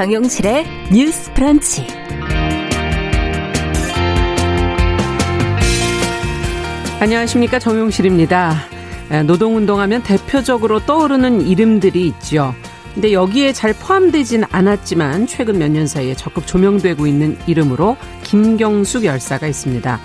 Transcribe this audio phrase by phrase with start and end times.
[0.00, 1.86] 정용실의 뉴스 프런치.
[6.98, 7.58] 안녕하십니까.
[7.58, 8.54] 정용실입니다.
[9.26, 12.54] 노동운동하면 대표적으로 떠오르는 이름들이 있죠.
[12.94, 19.48] 근데 여기에 잘 포함되진 않았지만 최근 몇 년 사이에 적극 조명되고 있는 이름으로 김경숙 열사가
[19.48, 20.00] 있습니다.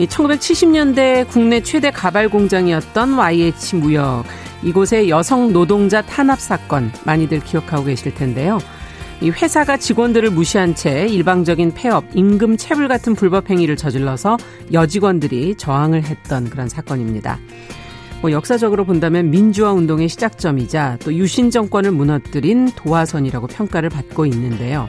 [0.00, 4.24] 1970년대 국내 최대 가발 공장이었던 YH 무역.
[4.62, 8.58] 이곳의 여성 노동자 탄압 사건 많이들 기억하고 계실 텐데요.
[9.22, 14.38] 이 회사가 직원들을 무시한 채 일방적인 폐업, 임금 체불 같은 불법 행위를 저질러서
[14.72, 17.38] 여직원들이 저항을 했던 그런 사건입니다.
[18.22, 24.88] 뭐 역사적으로 본다면 민주화 운동의 시작점이자 또 유신 정권을 무너뜨린 도화선이라고 평가를 받고 있는데요.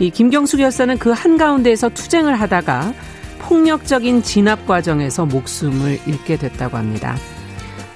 [0.00, 2.92] 이 김경숙 열사는 그 한가운데에서 투쟁을 하다가
[3.38, 7.16] 폭력적인 진압 과정에서 목숨을 잃게 됐다고 합니다.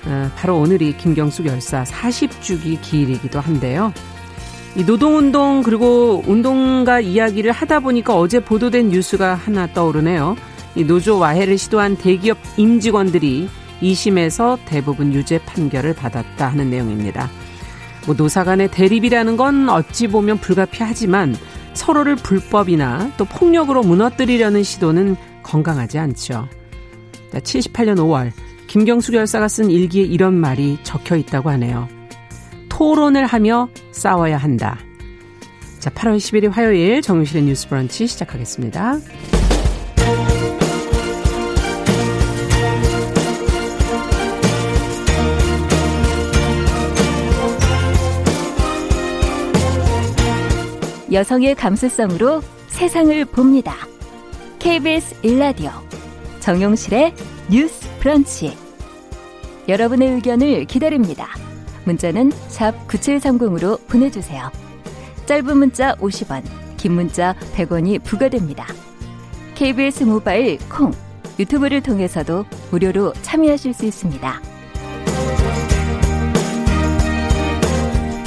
[0.06, 3.92] 어, 바로 오늘이 김경숙 열사 40주기 기일이기도 한데요.
[4.76, 10.36] 이 노동운동 그리고 운동가 이야기를 하다 보니까 어제 보도된 뉴스가 하나 떠오르네요.
[10.76, 13.48] 이 노조 와해를 시도한 대기업 임직원들이
[13.82, 17.28] 2심에서 대부분 유죄 판결을 받았다 하는 내용입니다.
[18.06, 21.36] 뭐 노사 간의 대립이라는 건 어찌 보면 불가피하지만
[21.74, 26.48] 서로를 불법이나 또 폭력으로 무너뜨리려는 시도는 건강하지 않죠.
[27.32, 28.30] 78년 5월
[28.68, 31.88] 김경숙 열사가 쓴 일기에 이런 말이 적혀 있다고 하네요.
[32.80, 34.78] 토론을 하며 싸워야 한다.
[35.80, 38.96] 자, 8월 11일 화요일 정유실의 뉴스 브런치 시작하겠습니다.
[51.12, 53.74] 여성의 감수성으로 세상을 봅니다.
[54.58, 55.70] KBS 일라디오
[56.38, 57.12] 정용실의
[57.50, 58.56] 뉴스 브런치
[59.68, 61.49] 여러분의 의견을 기다립니다.
[61.84, 64.50] 문자는 샵 9730으로 보내주세요.
[65.26, 66.42] 짧은 문자 50원,
[66.76, 68.66] 긴 문자 100원이 부과됩니다.
[69.54, 70.92] KBS 모바일 콩,
[71.38, 74.40] 유튜브를 통해서도 무료로 참여하실 수 있습니다.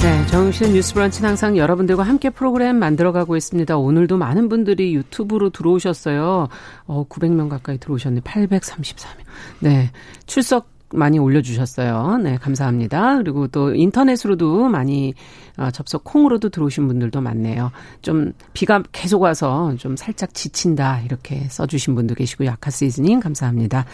[0.04, 3.76] 네, 정신 뉴스 브런치는 항상 여러분들과 함께 프로그램 만들어가고 있습니다.
[3.78, 6.48] 오늘도 많은 분들이 유튜브로 들어오셨어요.
[6.86, 8.20] 어, 900명 가까이 들어오셨네.
[8.20, 9.24] 834명.
[9.60, 9.90] 네,
[10.26, 12.18] 출석 많이 올려주셨어요.
[12.22, 13.18] 네, 감사합니다.
[13.18, 15.14] 그리고 또 인터넷으로도 많이
[15.56, 17.70] 어, 접속 콩으로도 들어오신 분들도 많네요.
[18.02, 23.84] 좀 비가 계속 와서 좀 살짝 지친다 이렇게 써주신 분도 계시고 약카 시즈닝 감사합니다.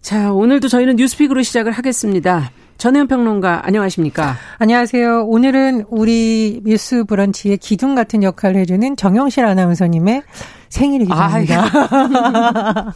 [0.00, 2.50] 자, 오늘도 저희는 뉴스픽으로 시작을 하겠습니다.
[2.78, 4.34] 전혜연 평론가 안녕하십니까?
[4.58, 5.26] 안녕하세요.
[5.26, 10.22] 오늘은 우리 뉴스 브런치의 기둥 같은 역할을 해주는 정영실 아나운서님의
[10.72, 11.32] 생일이기도 아.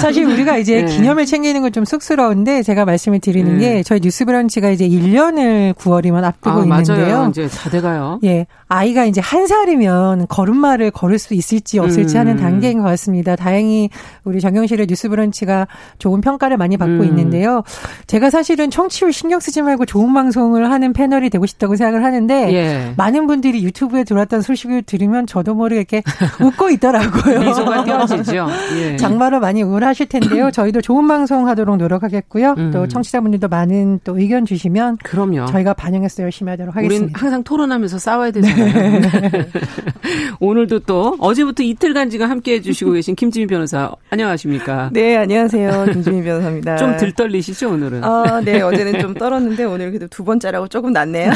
[0.00, 0.96] 사실 우리가 이제 네.
[0.96, 3.58] 기념을 챙기는 건 좀 쑥스러운데 제가 말씀을 드리는 네.
[3.58, 7.16] 게 저희 뉴스브런치가 이제 1년을 9월이면 앞두고 아, 있는데요.
[7.16, 7.28] 맞아요.
[7.30, 8.20] 이제 다 돼가요.
[8.22, 8.46] 예.
[8.68, 12.20] 아이가 이제 한 살이면 걸음마를 걸을 수 있을지 없을지 음.
[12.20, 13.34] 하는 단계인 것 같습니다.
[13.34, 13.90] 다행히
[14.22, 15.66] 우리 정영실의 뉴스브런치가
[15.98, 17.04] 좋은 평가를 많이 받고 음.
[17.04, 17.64] 있는데요.
[18.06, 22.94] 제가 사실은 청취율 신경 쓰지 말고 좋은 방송을 하는 패널이 되고 싶다고 생각을 하는데 예.
[22.96, 26.02] 많은 분들이 유튜브에 들어왔다는 소식을 들으면 저도 모르게 이렇게
[26.40, 27.40] 웃고 웃고 있더라고요.
[27.40, 28.46] 미소가 띄어지죠.
[28.78, 28.96] 예.
[28.96, 30.50] 장마로 많이 우울하실 텐데요.
[30.52, 32.54] 저희도 좋은 방송 하도록 노력하겠고요.
[32.58, 32.70] 음.
[32.72, 35.46] 또 청취자분들도 많은 또 의견 주시면 그럼요.
[35.46, 37.04] 저희가 반영해서 열심히 하도록 하겠습니다.
[37.04, 39.00] 우린 항상 토론하면서 싸워야 되잖아요.
[39.00, 39.48] 네.
[40.40, 44.90] 오늘도 또 어제부터 이틀간 지금 함께 해주시고 계신 김지민 변호사 안녕하십니까?
[44.92, 45.86] 네, 안녕하세요.
[45.92, 46.76] 김지민 변호사입니다.
[46.76, 48.04] 좀 들 떨리시죠 오늘은?
[48.04, 51.32] 아, 네, 어제는 좀 떨었는데 오늘 그래도 두 번째라고 조금 낫네요.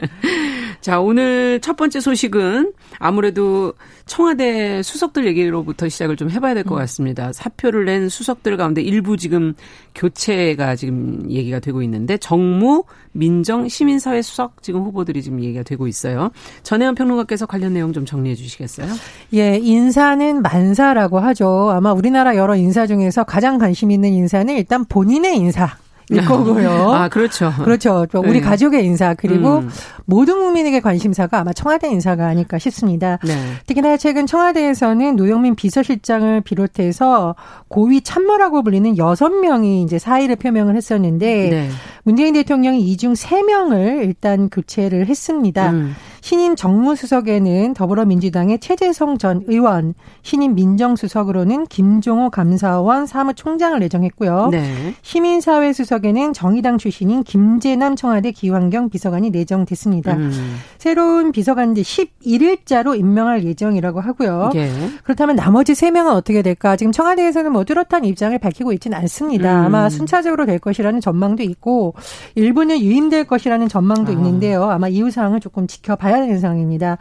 [0.80, 3.74] 자, 오늘 첫 번째 소식은 아무래도
[4.06, 6.78] 청와대 수석들 얘기로부터 시작을 좀 해봐야 될것 음.
[6.78, 7.32] 같습니다.
[7.32, 9.54] 사표를 낸 수석들 가운데 일부 지금
[9.96, 16.30] 교체가 지금 얘기가 되고 있는데 정무, 민정, 시민사회 수석 지금 후보들이 지금 얘기가 되고 있어요.
[16.62, 18.86] 전혜원 평론가께서 관련 내용 좀 정리해 주시겠어요?
[19.34, 21.70] 예, 인사는 만사라고 하죠.
[21.70, 25.76] 아마 우리나라 여러 인사 중에서 가장 관심 있는 인사는 일단 본인의 인사.
[26.08, 26.92] 일 거고요.
[26.92, 27.52] 아, 그렇죠.
[27.64, 28.06] 그렇죠.
[28.18, 28.40] 우리 네.
[28.40, 29.68] 가족의 인사 그리고 음.
[30.04, 33.18] 모든 국민에게 관심사가 아마 청와대 인사가 아닐까 싶습니다.
[33.24, 33.34] 네.
[33.66, 37.34] 특히나 최근 청와대에서는 노영민 비서실장을 비롯해서
[37.68, 41.68] 고위 참모라고 불리는 여섯 명이 이제 사의를 표명을 했었는데 네.
[42.04, 45.70] 문재인 대통령이 이 중 세명을 일단 교체를 했습니다.
[45.70, 45.94] 음.
[46.26, 54.48] 신임 정무수석에는 더불어민주당의 최재성 전 의원, 신임 민정수석으로는 김종호 감사원 사무총장을 내정했고요.
[54.50, 54.94] 네.
[55.02, 60.14] 시민사회 수석에는 정의당 출신인 김재남 청와대 기후환경 비서관이 내정됐습니다.
[60.14, 60.56] 음.
[60.78, 64.50] 새로운 비서관들 11일자로 임명할 예정이라고 하고요.
[64.56, 64.68] 예.
[65.04, 66.74] 그렇다면 나머지 3명은 어떻게 될까?
[66.74, 69.60] 지금 청와대에서는 뭐 뚜렷한 입장을 밝히고 있지는 않습니다.
[69.60, 69.66] 음.
[69.66, 71.94] 아마 순차적으로 될 것이라는 전망도 있고
[72.34, 74.12] 일부는 유임될 것이라는 전망도 아.
[74.16, 74.64] 있는데요.
[74.64, 76.98] 아마 이후 사항을 조금 지켜봐야 되는 상황입니다.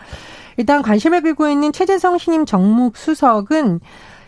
[0.57, 3.79] 일단 관심을 끌고 있는 최재성 신임 정무 수석은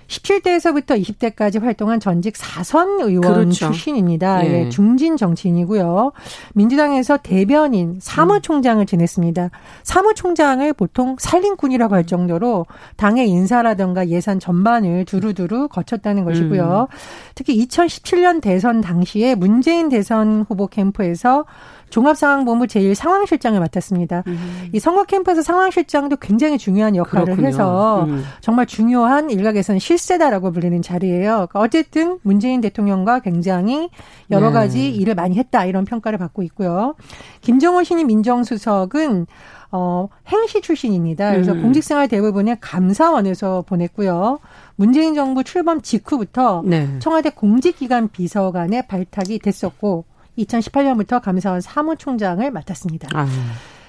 [0.08, 3.68] 17대에서부터 20대까지 활동한 전직 사선 의원 그렇죠.
[3.68, 4.46] 출신입니다.
[4.46, 4.66] 예.
[4.66, 4.70] 예.
[4.70, 6.14] 중진 정치인이고요.
[6.54, 9.50] 민주당에서 대변인 사무총장을 지냈습니다.
[9.84, 16.88] 사무총장을 보통 살림꾼이라고 할 정도로 당의 인사라든가 예산 전반을 두루두루 거쳤다는 것이고요.
[16.90, 16.98] 음.
[17.36, 21.46] 특히 2017년 대선 당시에 문재인 대선 후보 캠프에서
[21.90, 24.24] 종합상황본부 제1상황실장을 맡았습니다.
[24.28, 24.70] 음.
[24.74, 27.48] 이 선거 캠프에서 상황실장도 굉장히 중요한 역할을 그렇군요.
[27.48, 28.24] 해서 음.
[28.42, 31.48] 정말 중요한 일각에서는 실세다라고 불리는 자리예요.
[31.50, 33.90] 그러니까 어쨌든 문재인 대통령과 굉장히
[34.32, 34.54] 여러 네.
[34.54, 36.96] 가지 일을 많이 했다 이런 평가를 받고 있고요.
[37.42, 39.28] 김정호 신임 민정수석은
[39.72, 41.32] 어, 행시 출신입니다.
[41.32, 41.62] 그래서 음.
[41.62, 44.40] 공직생활 대부분을 감사원에서 보냈고요.
[44.76, 46.88] 문재인 정부 출범 직후부터 네.
[47.00, 50.06] 청와대 공직기관 비서관에 발탁이 됐었고
[50.38, 53.10] 2018년부터 감사원 사무총장을 맡았습니다.
[53.14, 53.28] 아.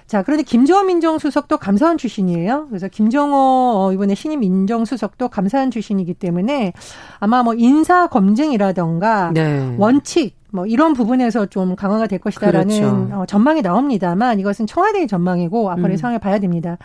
[0.06, 2.68] 자, 그런데 김정호 민정수석도 감사원 출신이에요.
[2.68, 3.36] 그래서 김정호
[3.76, 6.72] 어, 이번에 신임 민정수석도 감사원 출신이기 때문에
[7.20, 9.76] 아마 뭐 인사 검증이라던가 네.
[9.76, 13.20] 원칙 뭐 이런 부분에서 좀 강화가 될 것이다라는 그렇죠.
[13.20, 15.96] 어, 전망이 나옵니다만 이것은 청와대의 전망이고 앞으로의 음.
[15.98, 16.78] 상황을 봐야 됩니다.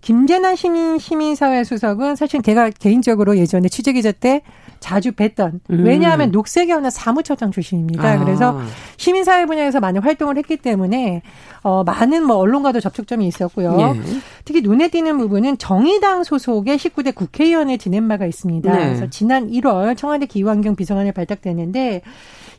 [0.00, 4.42] 김재난 시민 시민사회 수석은 사실 제가 개인적으로 예전에 취재 기자 때
[4.80, 5.84] 자주 뵀던 음.
[5.84, 8.12] 왜냐하면 녹색연합 사무처장 출신입니다.
[8.12, 8.18] 아.
[8.18, 8.58] 그래서
[8.96, 11.22] 시민사회 분야에서 많은 활동을 했기 때문에
[11.62, 13.76] 어 많은 뭐 언론과도 접촉점이 있었고요.
[13.78, 14.00] 예.
[14.46, 18.72] 특히 눈에 띄는 부분은 정의당 소속의 19대 국회의원을 지낸 바가 있습니다.
[18.72, 18.84] 네.
[18.86, 22.00] 그래서 지난 1월 청와대 기후환경 비서관을 발탁됐는데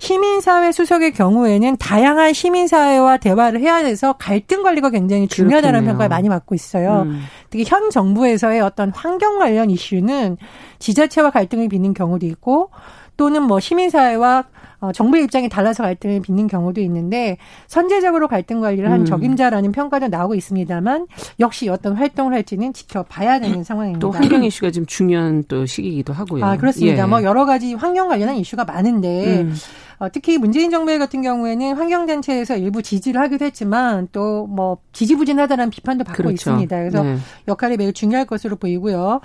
[0.01, 5.92] 시민사회 수석의 경우에는 다양한 시민사회와 대화를 해야 돼서 갈등 관리가 굉장히 중요하다는 그렇군요.
[5.92, 7.03] 평가를 많이 받고 있어요.
[7.03, 7.21] 음.
[7.51, 10.38] 특히 현 정부에서의 어떤 환경 관련 이슈는
[10.80, 12.71] 지자체와 갈등을 빚는 경우도 있고
[13.15, 14.45] 또는 뭐 시민사회와
[14.80, 17.38] 어, 정부의 입장이 달라서 갈등을 빚는 경우도 있는데
[17.68, 19.06] 선제적으로 갈등 관리를 한 음.
[19.06, 21.06] 적임자라는 평가도 나오고 있습니다만
[21.39, 24.00] 역시 어떤 활동을 할지는 지켜봐야 되는 상황입니다.
[24.00, 26.44] 또 환경 이슈가 지금 중요한 또 시기이기도 하고요.
[26.44, 27.04] 아 그렇습니다.
[27.04, 27.06] 예.
[27.06, 29.56] 뭐 여러 가지 환경 관련한 이슈가 많은데 음.
[30.01, 36.03] 어, 특히 문재인 정부 같은 경우에는 환경단체에서 일부 지지를 하기도 했지만 또 뭐 지지부진하다는 비판도
[36.03, 36.33] 받고 그렇죠.
[36.33, 36.77] 있습니다.
[36.77, 37.18] 그래서 네.
[37.48, 39.21] 역할이 매우 중요할 것으로 보이고요.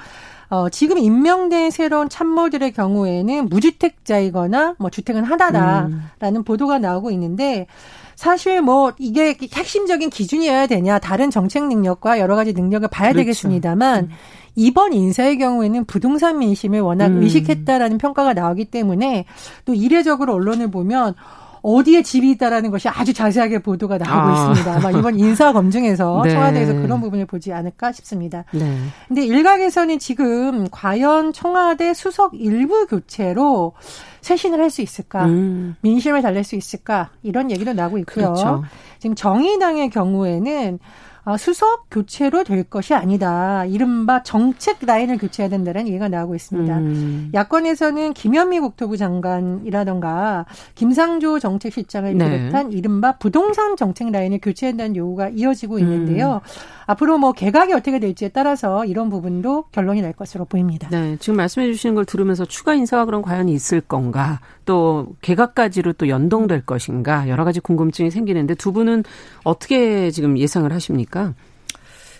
[0.48, 6.44] 어, 지금 임명된 새로운 참모들의 경우에는 무주택자이거나 뭐 주택은 하나다라는 음.
[6.44, 7.66] 보도가 나오고 있는데
[8.14, 13.22] 사실 뭐 이게 핵심적인 기준이어야 되냐 다른 정책 능력과 여러 가지 능력을 봐야 그렇죠.
[13.22, 14.10] 되겠습니다만 음.
[14.56, 17.22] 이번 인사의 경우에는 부동산 민심을 워낙 음.
[17.22, 19.26] 의식했다라는 평가가 나오기 때문에
[19.64, 21.14] 또 이례적으로 언론을 보면
[21.62, 24.50] 어디에 집이 있다라는 것이 아주 자세하게 보도가 나오고 아.
[24.52, 24.76] 있습니다.
[24.76, 26.30] 아마 이번 인사 검증에서 네.
[26.30, 28.44] 청와대에서 그런 부분을 보지 않을까 싶습니다.
[28.52, 28.76] 네.
[29.08, 33.72] 근데 일각에서는 지금 과연 청와대 수석 일부 교체로
[34.20, 35.26] 쇄신을 할 수 있을까?
[35.26, 35.74] 음.
[35.80, 37.10] 민심을 달랠 수 있을까?
[37.22, 38.32] 이런 얘기도 나오고 있고요.
[38.32, 38.64] 그렇죠.
[39.00, 43.64] 지금 정의당의 경우에는 아, 수석 교체로 될 것이 아니다.
[43.64, 46.78] 이른바 정책 라인을 교체해야 된다는 얘기가 나오고 있습니다.
[46.78, 47.30] 음.
[47.34, 50.46] 야권에서는 김현미 국토부 장관이라던가
[50.76, 52.38] 김상조 정책실장을 네.
[52.38, 52.76] 비롯한 네.
[52.76, 56.40] 이른바 부동산 정책 라인을 교체한다는 요구가 이어지고 있는데요.
[56.44, 56.76] 음.
[56.86, 60.88] 앞으로 뭐 개각이 어떻게 될지에 따라서 이런 부분도 결론이 날 것으로 보입니다.
[60.90, 64.40] 네, 지금 말씀해 주시는 걸 들으면서 추가 인사가 그럼 과연 있을 건가?
[64.64, 67.28] 또 개각까지로 또 연동될 것인가?
[67.28, 69.04] 여러 가지 궁금증이 생기는데 두 분은
[69.44, 71.15] 어떻게 지금 예상을 하십니까?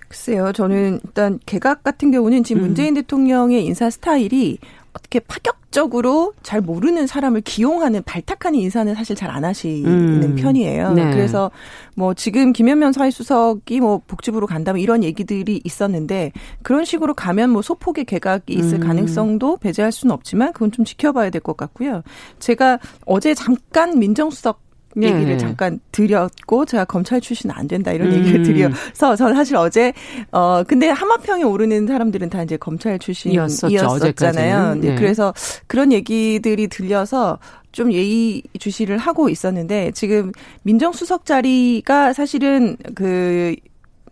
[0.09, 2.67] 글쎄요, 저는 일단 개각 같은 경우는 지금 음.
[2.67, 4.59] 문재인 대통령의 인사 스타일이
[4.93, 10.35] 어떻게 파격적으로 잘 모르는 사람을 기용하는 발탁하는 인사는 사실 잘 안 하시는 음.
[10.37, 10.93] 편이에요.
[10.95, 11.11] 네.
[11.11, 11.51] 그래서
[11.97, 18.07] 뭐 지금 김현면 사회수석이 뭐 복지부로 간다면 이런 얘기들이 있었는데 그런 식으로 가면 뭐 소폭의
[18.07, 18.87] 개각이 있을 음.
[18.87, 22.03] 가능성도 배제할 수는 없지만 그건 좀 지켜봐야 될 것 같고요.
[22.39, 24.66] 제가 어제 잠깐 민정수석
[24.97, 25.13] 네.
[25.13, 28.19] 얘기를 잠깐 드렸고 제가 검찰 출신 안 된다 이런 음.
[28.19, 29.93] 얘기를 드려서 저는 사실 어제
[30.33, 34.77] 어 근데 하마평에 오르는 사람들은 다 이제 검찰 출신이었었잖아요.
[34.77, 34.95] 네.
[34.95, 35.35] 그래서
[35.67, 37.39] 그런 얘기들이 들려서
[37.73, 43.55] 좀 예의 주시를 하고 있었는데 지금 민정수석 자리가 사실은 그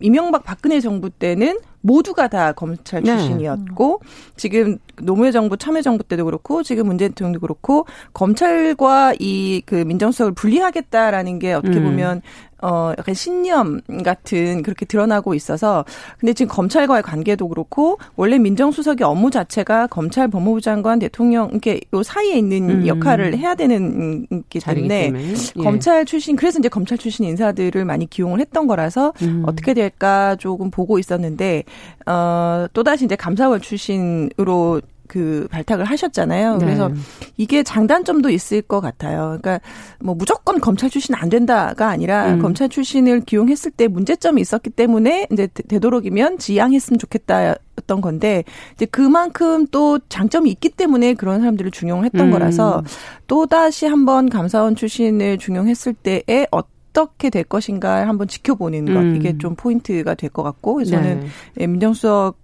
[0.01, 3.11] 이명박 박근혜 정부 때는 모두가 다 검찰 네.
[3.11, 4.09] 출신이었고 네.
[4.37, 10.33] 지금 노무현 정부 참여 정부 때도 그렇고 지금 문재인 대통령도 그렇고 검찰과 이 그 민정수석을
[10.33, 11.83] 분리하겠다라는 게 어떻게 음.
[11.85, 12.21] 보면
[12.65, 15.85] 어, 약간 신념 같은 그렇게 드러나고 있어서
[16.17, 22.01] 근데 지금 검찰과의 관계도 그렇고 원래 민정수석의 업무 자체가 검찰 법무부 장관 대통령 이렇게 요
[22.01, 22.87] 사이에 있는 음.
[22.87, 25.61] 역할을 해야 되는 게 때문에 예.
[25.61, 29.43] 검찰 출신 그래서 이제 검찰 출신 인사들을 많이 기용을 했던 거라서 음.
[29.45, 31.65] 어떻게 될까 조금 보고 있었는데
[32.07, 36.57] 어, 또 다시 이제 감사원 출신으로 그 발탁을 하셨잖아요.
[36.57, 36.65] 네.
[36.65, 36.91] 그래서
[37.37, 39.37] 이게 장단점도 있을 것 같아요.
[39.41, 39.59] 그러니까
[39.99, 42.41] 뭐 무조건 검찰 출신 안 된다가 아니라 음.
[42.41, 48.43] 검찰 출신을 기용했을 때 문제점이 있었기 때문에 이제 되도록이면 지양했으면 좋겠다 였던 건데
[48.73, 52.31] 이제 그만큼 또 장점이 있기 때문에 그런 사람들을 중용했던 음.
[52.31, 52.83] 거라서
[53.27, 59.15] 또 다시 한번 감사원 출신을 중용했을 때에 어떻게 될 것인가 한번 지켜보는 것 음.
[59.15, 61.27] 이게 좀 포인트가 될 것 같고 저는 네.
[61.59, 62.37] 예, 민정수석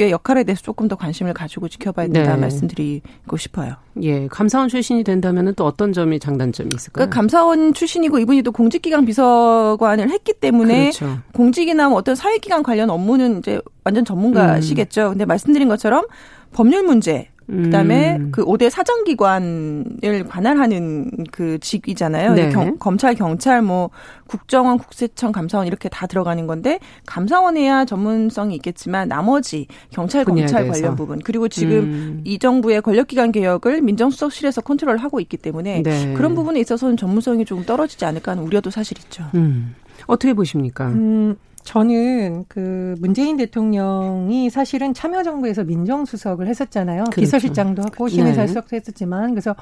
[0.00, 2.40] 의 역할에 대해서 조금 더 관심을 가지고 지켜봐야 된다 네.
[2.40, 3.74] 말씀드리고 싶어요.
[4.02, 6.92] 예, 감사원 출신이 된다면 또 어떤 점이 장단점이 있을까요?
[6.92, 11.18] 그러니까 감사원 출신이고 이분이 또 공직기강 비서관을 했기 때문에 그렇죠.
[11.34, 15.08] 공직이나 뭐 어떤 사회기관 관련 업무는 이제 완전 전문가시겠죠.
[15.08, 15.10] 음.
[15.10, 16.06] 근데 말씀드린 것처럼
[16.52, 18.28] 법률 문제 그다음에 음.
[18.30, 22.34] 그 5대 사정기관을 관할하는 그 직이잖아요.
[22.34, 22.50] 네.
[22.50, 23.90] 경, 검찰, 경찰, 뭐
[24.26, 31.18] 국정원, 국세청, 감사원 이렇게 다 들어가는 건데 감사원에야 전문성이 있겠지만 나머지 경찰, 검찰 관련 부분
[31.18, 32.20] 그리고 지금 음.
[32.24, 36.14] 이 정부의 권력기관 개혁을 민정수석실에서 컨트롤하고 있기 때문에 네.
[36.14, 39.24] 그런 부분에 있어서는 전문성이 조금 떨어지지 않을까 하는 우려도 사실 있죠.
[39.34, 39.74] 음.
[40.06, 40.88] 어떻게 보십니까?
[40.88, 47.04] 음, 저는 그 문재인 대통령이 사실은 참여정부에서 민정수석을 했었잖아요.
[47.04, 47.20] 그렇죠.
[47.20, 48.76] 비서실장도 하고 시민사수석도 네.
[48.76, 49.54] 했었지만 그래서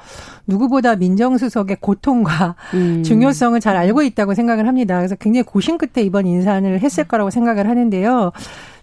[0.47, 3.03] 누구보다 민정수석의 고통과 음.
[3.03, 4.97] 중요성을 잘 알고 있다고 생각을 합니다.
[4.97, 8.31] 그래서 굉장히 고심 끝에 이번 인사를 했을 거라고 생각을 하는데요.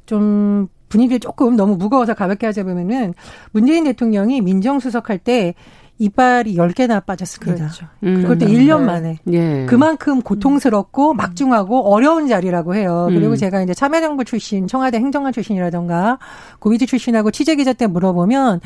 [0.04, 3.14] 좀 분위기를 조금 너무 무거워서 가볍게 하자 보면은
[3.50, 5.54] 문재인 대통령이 민정수석 할때
[5.98, 7.56] 이빨이 10개나 빠졌습니다.
[7.56, 7.86] 그렇죠.
[8.02, 8.22] 음.
[8.22, 9.18] 그것도 1년 만에.
[9.32, 9.66] 예.
[9.66, 11.16] 그만큼 고통스럽고 음.
[11.16, 13.06] 막중하고 어려운 자리라고 해요.
[13.08, 13.36] 그리고 음.
[13.36, 16.18] 제가 이제 참여정부 출신, 청와대 행정관 출신이라던가
[16.58, 18.60] 고위직 출신하고 취재기자 때 물어보면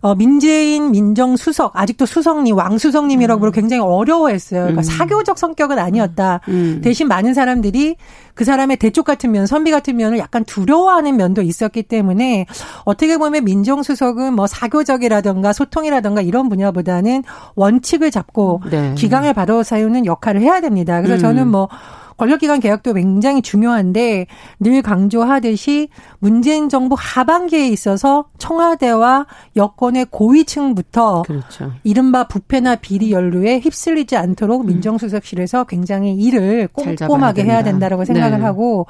[0.00, 3.50] 어, 민재인 민정수석, 아직도 수석님, 왕수석님이라고 음.
[3.50, 4.60] 굉장히 어려워했어요.
[4.60, 4.82] 그러니까 음.
[4.82, 6.40] 사교적 성격은 아니었다.
[6.48, 6.80] 음.
[6.82, 7.96] 대신 많은 사람들이
[8.34, 12.46] 그 사람의 대쪽 같은 면, 선비 같은 면을 약간 두려워하는 면도 있었기 때문에
[12.84, 17.24] 어떻게 보면 민정수석은 뭐 사교적이라든가 소통이라든가 이런 분야보다는
[17.54, 18.94] 원칙을 잡고 네.
[18.94, 21.00] 기강을 받아 세우는 역할을 해야 됩니다.
[21.00, 21.50] 그래서 저는 음.
[21.50, 21.68] 뭐
[22.16, 24.26] 권력기관 개혁도 굉장히 중요한데
[24.60, 31.72] 늘 강조하듯이 문재인 정부 하반기에 있어서 청와대와 여권의 고위층부터 그렇죠.
[31.84, 34.66] 이른바 부패나 비리 연루에 휩쓸리지 않도록 음.
[34.66, 38.44] 민정수석실에서 굉장히 일을 꼼꼼하게 해야 된다라고 생각을 네.
[38.44, 38.86] 하고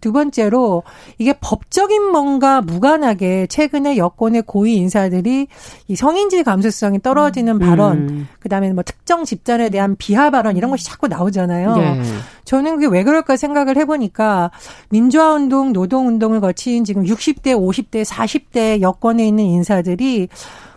[0.00, 0.84] 두 번째로
[1.18, 5.48] 이게 법적인 뭔가 무관하게 최근에 여권의 고위 인사들이
[5.88, 7.58] 이 성인지 감수성이 떨어지는 음.
[7.58, 8.28] 발언, 음.
[8.40, 11.76] 그다음에 뭐 특정 집단에 대한 비하 발언 이런 것이 자꾸 나오잖아요.
[11.76, 12.02] 네.
[12.44, 14.50] 저는 그게 왜 그럴까 생각을 해보니까
[14.90, 20.28] 민주화 운동, 노동 운동을 거친 지금 60대, 50대, 40대 여권에 있는 인사들이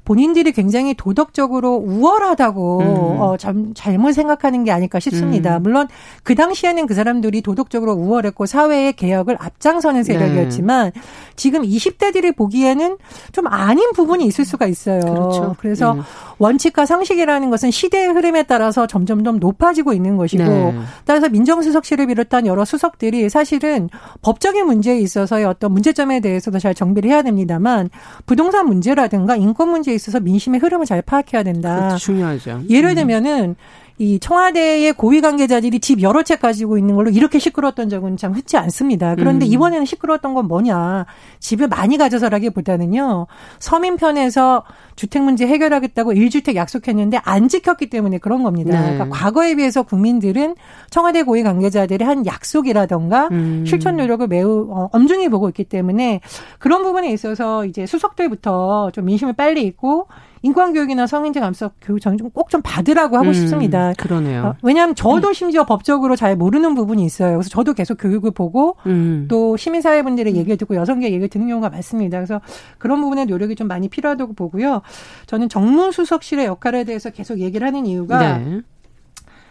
[0.04, 2.86] 본인들이 굉장히 도덕적으로 우월하다고 음.
[3.22, 5.58] 어, 참, 잘못 생각하는 게 아닐까 싶습니다.
[5.58, 5.64] 음.
[5.64, 5.88] 물론
[6.24, 11.02] 그 당시에는 그 사람들이 도덕적으로 우월했고 사회의 개혁을 앞장서는 세력이었지만 네.
[11.36, 12.98] 지금 20대들이 보기에는
[13.32, 15.02] 좀 아닌 부분이 있을 수가 있어요.
[15.02, 15.56] 그렇죠.
[15.60, 16.02] 그래서 네.
[16.40, 20.80] 원칙과 상식이라는 것은 시대의 흐름에 따라서 점점 더 높아지고 있는 것이고 네.
[21.06, 23.90] 따라서 민정수석실을 비롯한 여러 수석들이 사실은
[24.24, 27.90] 법적인 문제에 있어서의 어떤 문제점에 대해서도 잘 정비를 해야 됩니다만
[28.26, 31.96] 부동산 문제라든가 인권 문제 에 있어서 민심의 흐름을 잘 파악해야 된다.
[31.98, 32.64] 중요하죠.
[32.70, 32.96] 예를 음.
[32.96, 33.56] 들면은
[34.02, 38.58] 이 청와대의 고위 관계자들이 집 여러 채 가지고 있는 걸로 이렇게 시끄러웠던 적은 참 흔치
[38.58, 39.14] 않습니다.
[39.14, 39.52] 그런데 음.
[39.52, 41.06] 이번에는 시끄러웠던 건 뭐냐?
[41.40, 43.28] 집을 많이 가져서라기보다는요.
[43.60, 44.64] 서민 편에서
[44.96, 48.72] 주택 문제 해결하겠다고 1주택 약속했는데 안 지켰기 때문에 그런 겁니다.
[48.72, 48.94] 네.
[48.94, 50.56] 그러니까 과거에 비해서 국민들은
[50.90, 53.66] 청와대 고위 관계자들이 한 약속이라던가 음.
[53.68, 56.22] 실천 노력을 매우 어, 엄중히 보고 있기 때문에
[56.58, 60.08] 그런 부분에 있어서 이제 수석들부터 좀 민심을 빨리 읽고
[60.44, 63.94] 인권교육이나 성인지 감사 교육 저는 꼭좀 받으라고 하고 음, 싶습니다.
[63.98, 64.44] 그러네요.
[64.44, 65.34] 어, 왜냐하면 저도 음.
[65.34, 67.34] 심지어 법적으로 잘 모르는 부분이 있어요.
[67.34, 69.28] 그래서 저도 계속 교육을 보고 음.
[69.30, 72.18] 또 시민사회분들의 얘기를 듣고 여성계 얘기를 듣는 경우가 많습니다.
[72.18, 72.42] 그래서
[72.80, 74.82] 그런 부분에 노력이 좀 많이 필요하다고 보고요.
[75.28, 78.62] 저는 정무수석실의 역할에 대해서 계속 얘기를 하는 이유가 네.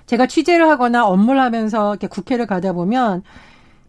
[0.07, 3.23] 제가 취재를 하거나 업무를 하면서 이렇게 국회를 가다 보면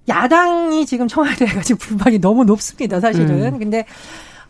[0.08, 3.54] 야당이 지금 청와대가 지금 불만이 너무 높습니다, 사실은.
[3.54, 3.60] 음.
[3.60, 3.86] 근데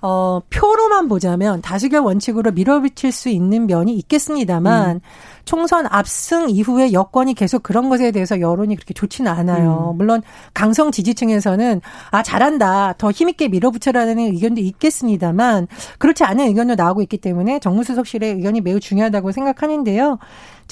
[0.02, 5.00] 어, 표로만 보자면 다수결 원칙으로 밀어붙일 수 있는 면이 있겠습니다만 음.
[5.46, 9.92] 총선 압승 이후에 여권이 계속 그런 것에 대해서 여론이 그렇게 좋지는 않아요.
[9.94, 9.98] 음.
[9.98, 10.22] 물론
[10.54, 15.68] 강성 지지층에서는 아 잘한다 더 힘있게 밀어붙여라는 의견도 있겠습니다만
[16.00, 20.18] 그렇지 않은 의견도 나오고 있기 때문에 정무수석실의 의견이 매우 중요하다고 생각하는데요.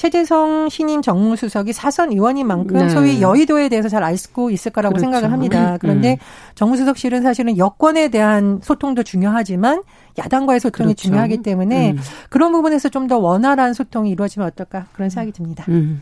[0.00, 2.88] 최재성 신임 정무수석이 사선 의원인 만큼 네.
[2.88, 5.02] 소위 여의도에 대해서 잘 알고 있을 거라고 그렇죠.
[5.02, 5.76] 생각을 합니다.
[5.78, 6.16] 그런데 음.
[6.54, 9.82] 정무수석실은 사실은 여권에 대한 소통도 중요하지만
[10.16, 11.02] 야당과의 소통이 그렇죠.
[11.02, 11.98] 중요하기 때문에 음.
[12.30, 15.64] 그런 부분에서 좀 더 원활한 소통이 이루어지면 어떨까 그런 생각이 듭니다.
[15.68, 16.00] 음.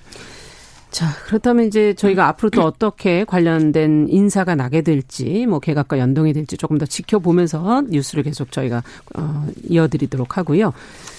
[0.90, 6.58] 자, 그렇다면 이제 저희가 앞으로 또 어떻게 관련된 인사가 나게 될지, 뭐 개각과 연동이 될지
[6.58, 8.82] 조금 더 지켜보면서 뉴스를 계속 저희가
[9.16, 10.74] 어, 이어드리도록 하고요.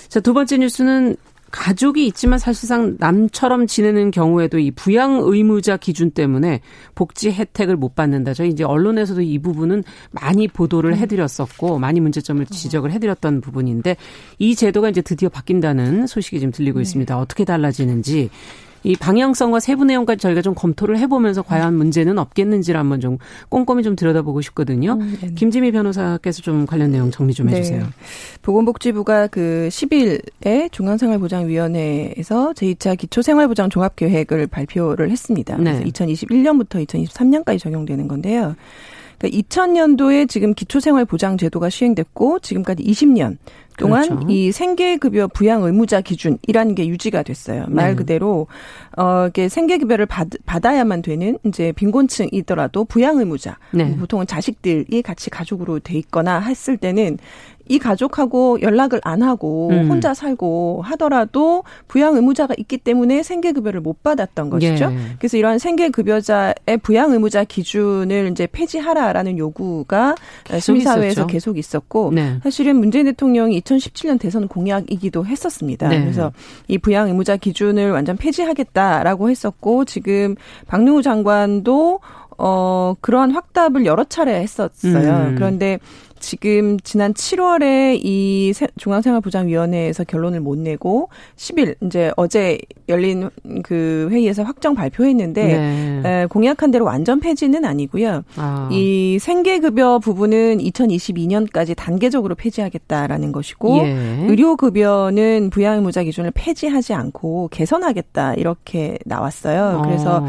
[0.10, 1.16] 자, 두 번째 뉴스는
[1.52, 6.62] 가족이 있지만 사실상 남처럼 지내는 경우에도 이 부양 의무자 기준 때문에
[6.96, 8.34] 복지 혜택을 못 받는다.
[8.34, 13.98] 저희 이제 언론에서도 이 부분은 많이 보도를 해드렸었고 많이 문제점을 지적을 해드렸던 부분인데
[14.38, 16.84] 이 제도가 이제 드디어 바뀐다는 소식이 지금 들리고 네.
[16.84, 17.18] 있습니다.
[17.18, 18.30] 어떻게 달라지는지
[18.84, 23.18] 이 방향성과 세부 내용까지 저희가 좀 검토를 해보면서 과연 문제는 없겠는지를 한번 좀
[23.50, 24.94] 꼼꼼히 좀 들여다보고 싶거든요.
[24.94, 27.58] 음, 김지미 변호사께서 좀 관련 내용 정리 좀 네.
[27.58, 27.82] 해주세요.
[27.82, 27.90] 네.
[28.42, 35.58] 보건복지부가 그 10일에 중앙생활보장위원회에서 제2차 기초생활보장 종합계획을 발표를 했습니다.
[35.58, 35.84] 네.
[35.84, 38.56] 2021년부터 2023년까지 적용되는 건데요.
[39.20, 43.38] 그러니까 2000년도에 지금 기초생활보장제도가 시행됐고 지금까지 20년
[43.78, 44.28] 동안 그렇죠.
[44.28, 47.66] 이 생계급여 부양 의무자 기준이라는 게 유지가 됐어요.
[47.70, 47.96] 말 네.
[47.96, 48.48] 그대로
[48.98, 53.96] 어 이게 생계급여를 받, 받아야만 되는 이제 빈곤층이더라도 부양 의무자 네.
[53.96, 57.18] 보통은 자식들이 같이 가족으로 돼 있거나 했을 때는
[57.70, 59.90] 이 가족하고 연락을 안 하고 음.
[59.90, 64.92] 혼자 살고 하더라도 부양 의무자가 있기 때문에 생계급여를 못 받았던 것이죠.
[64.92, 64.98] 예.
[65.20, 70.16] 그래서 이러한 생계급여자의 부양 의무자 기준을 이제 폐지하라라는 요구가
[70.60, 72.40] 시민사회에서 계속 있었고 네.
[72.42, 75.90] 사실은 문재인 대통령이 2017년 대선 공약이기도 했었습니다.
[75.90, 76.02] 네.
[76.02, 76.32] 그래서
[76.68, 80.36] 이 부양 의무자 기준을 완전 폐지하겠다라고 했었고 지금
[80.68, 82.00] 박능우 장관도
[82.42, 85.28] 어 그러한 확답을 여러 차례 했었어요.
[85.28, 85.36] 음.
[85.36, 85.78] 그런데
[86.20, 92.58] 지금 지난 7월에 이 중앙생활보장위원회에서 결론을 못 내고 10일 이제 어제
[92.88, 93.30] 열린
[93.64, 96.02] 그 회의에서 확정 발표했는데 네.
[96.06, 98.24] 에, 공약한 대로 완전 폐지는 아니고요.
[98.36, 98.70] 아.
[98.72, 104.26] 이 생계급여 부분은 2022년까지 단계적으로 폐지하겠다라는 것이고 예.
[104.28, 109.82] 의료급여는 부양의무자 기준을 폐지하지 않고 개선하겠다 이렇게 나왔어요.
[109.86, 110.28] 그래서 어.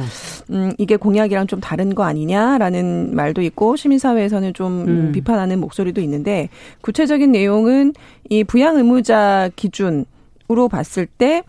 [0.51, 5.13] 음, 이게 공약이랑 좀 다른 거 아니냐라는 말도 있고 시민사회에서는 좀 음.
[5.13, 6.49] 비판하는 목소리 목소리도 있는데
[6.83, 7.95] 구체적인 내용은
[8.29, 11.43] 이 부양 의무자 기준으로 봤을 때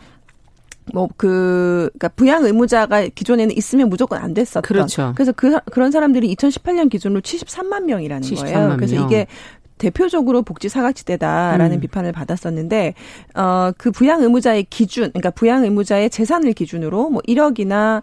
[0.93, 4.63] 뭐, 그, 그니까, 부양 의무자가 기존에는 있으면 무조건 안 됐었던.
[4.63, 5.13] 그렇죠.
[5.15, 8.75] 그래서 그, 그런 사람들이 2018년 기준으로 73만 명이라는 73만 거예요.
[8.77, 9.05] 그래서 명.
[9.05, 9.27] 이게
[9.77, 11.79] 대표적으로 복지 사각지대다라는 음.
[11.81, 12.95] 비판을 받았었는데,
[13.35, 18.01] 어, 그 부양 의무자의 기준, 그러니까 부양 의무자의 재산을 기준으로 뭐 1억이나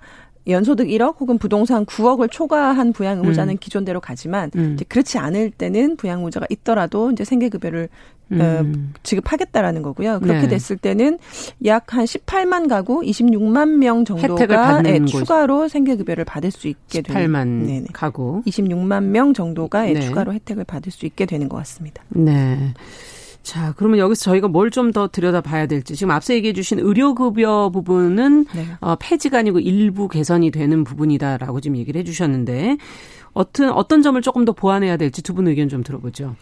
[0.49, 3.59] 연소득 1억 혹은 부동산 9억을 초과한 부양 의무자는 음.
[3.61, 4.75] 기존대로 가지만 음.
[4.75, 7.89] 이제 그렇지 않을 때는 부양 의무자가 있더라도 이제 생계급여를
[8.31, 8.93] 어, 음.
[8.95, 10.21] 어, 지급하겠다라는 거고요.
[10.21, 10.49] 그렇게 네.
[10.49, 11.19] 됐을 때는
[11.65, 17.85] 약 한 18만 가구 26만 명 정도가 네, 추가로 생계급여를 받을 수 있게 18만 되는
[17.85, 20.01] 18만 가구 26만 명 정도가 네.
[20.01, 22.03] 추가로 혜택을 받을 수 있게 되는 것 같습니다.
[22.11, 22.75] 네.
[23.49, 28.45] 자, 그러면 여기서 저희가 뭘 좀 더 들여다봐야 될지 지금 앞서 얘기해 주신 의료급여 부분은
[28.55, 28.67] 네.
[28.81, 32.77] 어, 폐지가 아니고 일부 개선이 되는 부분이다라고 지금 얘기를 해 주셨는데
[33.33, 36.37] 어떤 어떤 점을 조금 더 보완해야 될지 두 분 의견 좀 들어보죠.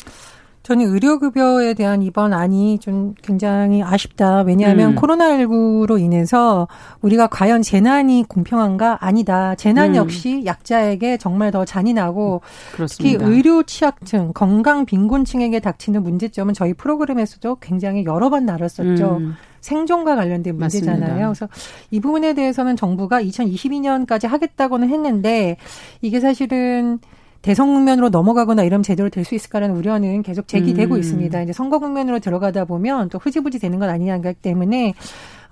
[0.66, 4.40] 저는 의료급여에 대한 이번 안이 좀 굉장히 아쉽다.
[4.40, 4.96] 왜냐하면 음.
[4.96, 6.66] 코로나19로 인해서
[7.02, 8.98] 우리가 과연 재난이 공평한가?
[9.00, 9.54] 아니다.
[9.54, 9.94] 재난 음.
[9.94, 12.40] 역시 약자에게 정말 더 잔인하고
[12.74, 13.16] 그렇습니다.
[13.16, 19.18] 특히 의료 취약층, 건강 빈곤층에게 닥치는 문제점은 저희 프로그램에서도 굉장히 여러 번 다뤘었죠.
[19.18, 19.34] 음.
[19.60, 21.00] 생존과 관련된 문제잖아요.
[21.00, 21.26] 맞습니다.
[21.26, 21.48] 그래서
[21.92, 25.58] 이 부분에 대해서는 정부가 2022년까지 하겠다고는 했는데
[26.02, 26.98] 이게 사실은
[27.46, 30.98] 대선 국면으로 넘어가거나 이러면 제대로 될 수 있을까라는 우려는 계속 제기되고 음.
[30.98, 31.42] 있습니다.
[31.42, 34.94] 이제 선거 국면으로 들어가다 보면 또 흐지부지 되는 건 아니냐기 때문에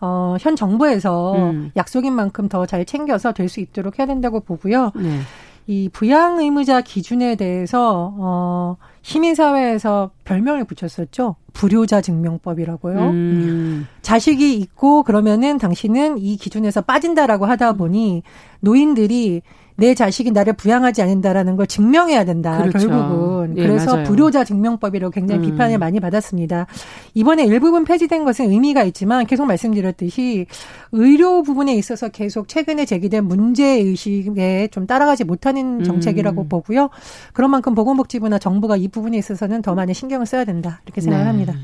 [0.01, 1.71] 어, 현 정부에서 음.
[1.77, 4.91] 약속인 만큼 더 잘 챙겨서 될 수 있도록 해야 된다고 보고요.
[4.97, 5.21] 네.
[5.69, 11.37] 이 부양 의무자 기준에 대해서 어 시민 사회에서 별명을 붙였었죠.
[11.53, 12.99] 불효자 증명법이라고요.
[13.11, 13.87] 음.
[14.03, 18.25] 자식이 있고 그러면은 당신은 이 기준에서 빠진다라고 하다 보니
[18.61, 19.43] 노인들이
[19.77, 22.63] 내 자식이 나를 부양하지 않는다라는 걸 증명해야 된다.
[22.63, 22.89] 그렇죠.
[22.89, 23.55] 결국은.
[23.57, 24.05] 예, 그래서 맞아요.
[24.05, 25.51] 불효자 증명법이라고 굉장히 음.
[25.51, 26.67] 비판을 많이 받았습니다.
[27.15, 30.47] 이번에 일부분 폐지된 것은 의미가 있지만 계속 말씀드렸듯이
[30.93, 35.85] 의료 부분에 있어서 계속 최근에 제기된 문제 의식에 좀 따라가지 못하는 음.
[35.85, 36.49] 정책이라고 음.
[36.49, 36.91] 보고요.
[37.33, 40.81] 그런 만큼 보건복지부나 정부가 이 부분에 있어서는 더 많이 신경을 써야 된다.
[40.85, 41.31] 이렇게 생각을 네.
[41.31, 41.55] 합니다.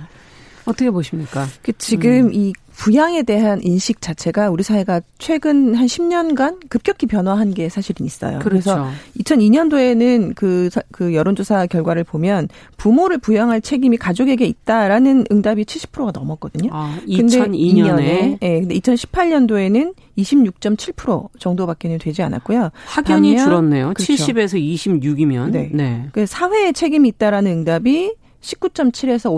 [0.71, 1.47] 어떻게 보십니까?
[1.63, 2.35] 그 지금 음.
[2.35, 8.39] 이 부양에 대한 인식 자체가 우리 사회가 최근 한 10년간 급격히 변화한 게 사실은 있어요.
[8.39, 8.49] 그렇죠.
[8.49, 16.71] 그래서 2002년도에는 그, 그 여론조사 결과를 보면 부모를 부양할 책임이 가족에게 있다라는 응답이 70%가 넘었거든요.
[16.73, 18.01] 아, 2002년에.
[18.01, 22.71] 예, 네, 근데 2018년도에는 26.7% 정도밖에는 되지 않았고요.
[22.87, 23.93] 확연히 줄었네요.
[23.93, 24.15] 그렇죠.
[24.15, 25.51] 70에서 26이면.
[25.51, 25.71] 네.
[25.75, 26.09] 네.
[26.13, 29.31] 그 사회에 책임이 있다라는 응답이 19.7에서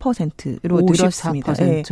[0.00, 1.52] 54%로 54%로 늘었습니다.
[1.54, 1.82] 네.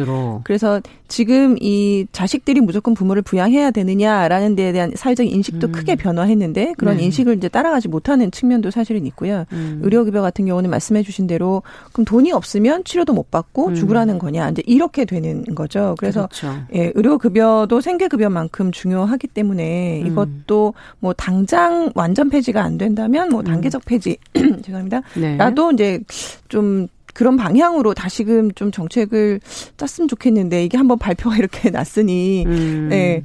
[0.44, 5.72] 그래서 지금 이 자식들이 무조건 부모를 부양해야 되느냐라는 데에 대한 사회적 인식도 음.
[5.72, 7.04] 크게 변화했는데 그런 네.
[7.04, 9.44] 인식을 이제 따라가지 못하는 측면도 사실은 있고요.
[9.52, 9.80] 음.
[9.82, 13.74] 의료급여 같은 경우는 말씀해 주신 대로 그럼 돈이 없으면 치료도 못 받고 음.
[13.74, 15.94] 죽으라는 거냐 이제 이렇게 되는 거죠.
[15.98, 16.58] 그래서 그렇죠.
[16.74, 20.06] 예, 의료급여도 생계급여만큼 중요하기 때문에 음.
[20.06, 23.44] 이것도 뭐 당장 완전 폐지가 안 된다면 뭐 음.
[23.44, 24.16] 단계적 폐지
[24.62, 25.02] 죄송합니다.
[25.16, 25.36] 네.
[25.36, 26.00] 라도 이제
[26.48, 29.40] 좀 그런 방향으로 다시금 좀 정책을
[29.76, 32.86] 짰으면 좋겠는데 이게 한번 발표가 이렇게 났으니 음.
[32.90, 33.24] 네.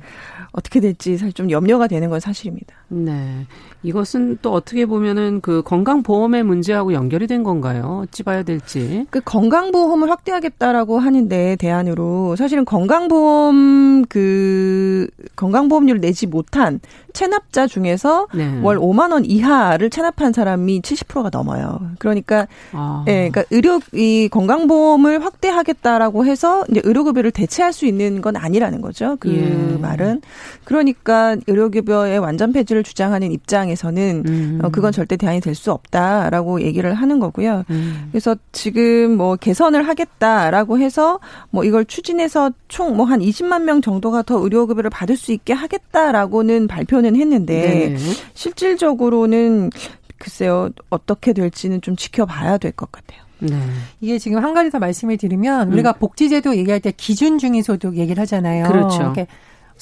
[0.52, 2.74] 어떻게 될지 사실 좀 염려가 되는 건 사실입니다.
[2.88, 3.46] 네.
[3.84, 8.04] 이것은 또 어떻게 보면은 그 건강보험의 문제하고 연결이 된 건가요?
[8.04, 9.06] 어찌 봐야 될지.
[9.10, 16.80] 그 건강보험을 확대하겠다라고 하는데 대안으로 사실은 건강보험 그 건강보험료를 내지 못한
[17.14, 18.60] 체납자 중에서 네.
[18.62, 21.80] 월 5만 원 이하를 체납한 사람이 70%가 넘어요.
[22.00, 23.06] 그러니까 아.
[23.08, 29.18] 예, 그러니까 의료 이 건강보험을 확대하겠다라고 해서 이제 의료급여를 대체할 수 있는 건 아니라는 거죠.
[29.20, 29.78] 그 예.
[29.78, 30.22] 말은
[30.64, 34.60] 그러니까 의료급여의 완전 폐지를 주장하는 입장에 서는 음.
[34.64, 37.64] 어, 그건 절대 대안이 될 수 없다라고 얘기를 하는 거고요.
[37.70, 38.08] 음.
[38.12, 41.20] 그래서 지금 뭐 개선을 하겠다라고 해서
[41.52, 46.68] 뭐 이걸 추진해서 총 뭐 한 20만 명 정도가 더 의료급여를 받을 수 있게 하겠다라고는
[46.68, 47.98] 발표는 했는데 네.
[48.34, 49.70] 실질적으로는
[50.18, 53.22] 글쎄요 어떻게 될지는 좀 지켜봐야 될 것 같아요.
[53.40, 53.58] 네.
[54.00, 56.00] 이게 지금 한 가지 더 말씀을 드리면 우리가 음.
[56.00, 58.68] 복지제도 얘기할 때 기준 중위소득 얘기를 하잖아요.
[58.68, 59.14] 그렇죠.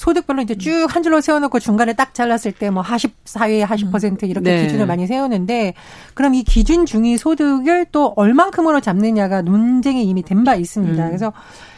[0.02, 4.56] 소득별로 이제 쭉 한 줄로 세워놓고 중간에 딱 잘랐을 때뭐 하십 사회 하십 퍼센트 이렇게
[4.56, 4.64] 네.
[4.64, 5.76] 기준을 많이 세우는데
[6.16, 11.04] 그럼 이 기준 중위 소득을 또 얼만큼으로 잡느냐가 논쟁이 이미 된 바 있습니다.
[11.04, 11.08] 음.
[11.08, 11.32] 그래서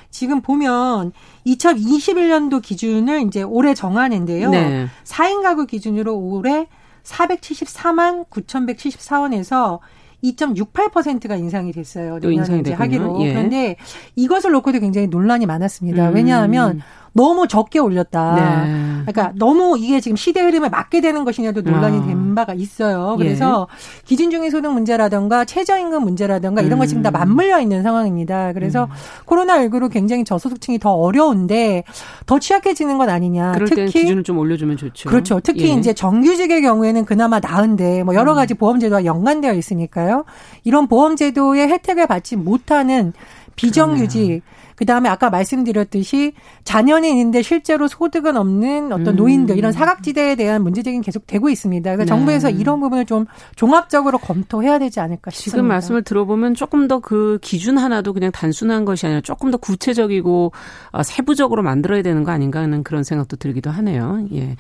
[0.09, 1.11] 지금 보면
[1.45, 4.49] 2021년도 기준을 이제 올해 정하는데요.
[4.51, 4.87] 네.
[5.03, 6.67] 4인 가구 기준으로 올해
[7.03, 9.79] 474만 9,174원에서
[10.23, 12.19] 2.68%가 인상이 됐어요.
[12.23, 13.21] 인상이 이제 하기로.
[13.25, 13.33] 예.
[13.33, 13.75] 그런데
[14.15, 16.09] 이것을 놓고도 굉장히 논란이 많았습니다.
[16.09, 16.15] 음.
[16.15, 16.81] 왜냐하면
[17.13, 18.35] 너무 적게 올렸다.
[18.35, 19.11] 네.
[19.11, 22.05] 그러니까 너무 이게 지금 시대 흐름에 맞게 되는 것이냐도 논란이 아.
[22.05, 23.15] 된 바가 있어요.
[23.17, 24.01] 그래서 예.
[24.05, 26.79] 기준중위 소득 문제라든가 최저임금 문제라든가 이런 음.
[26.79, 28.53] 것이 지금 다 맞물려 있는 상황입니다.
[28.53, 28.89] 그래서 음.
[29.25, 31.83] 코로나19로 굉장히 저소득층이 더 어려운데
[32.25, 33.51] 더 취약해지는 건 아니냐.
[33.53, 35.09] 그럴 특히 기준을 좀 올려주면 좋죠.
[35.09, 35.39] 그렇죠.
[35.39, 35.73] 특히 예.
[35.73, 38.35] 이제 정규직의 경우에는 그나마 나은데 뭐 여러 음.
[38.35, 40.25] 가지 보험제도와 연관되어 있으니까요.
[40.63, 43.13] 이런 보험제도의 혜택을 받지 못하는
[43.55, 44.41] 비정규직
[44.75, 49.15] 그 다음에 아까 말씀드렸듯이 자녀는 있는데 실제로 소득은 없는 어떤 음.
[49.15, 51.91] 노인들 이런 사각지대에 대한 문제제기는 계속 되고 있습니다.
[51.91, 52.07] 그래서 네.
[52.07, 55.51] 정부에서 이런 부분을 좀 종합적으로 검토해야 되지 않을까 싶습니다.
[55.57, 60.51] 지금 말씀을 들어보면 조금 더 그 기준 하나도 그냥 단순한 것이 아니라 조금 더 구체적이고
[60.91, 64.25] 어, 세부적으로 만들어야 되는 거 아닌가 하는 그런 생각도 들기도 하네요.
[64.33, 64.55] 예.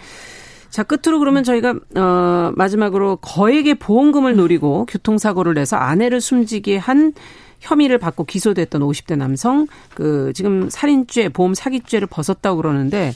[0.69, 7.13] 자, 끝으로 그러면 저희가, 어, 마지막으로 거액의 보험금을 노리고 교통사고를 내서 아내를 숨지게 한
[7.63, 13.13] 혐의를 받고 기소됐던 50대 남성 그 지금 살인죄, 보험 사기죄를 벗었다고 그러는데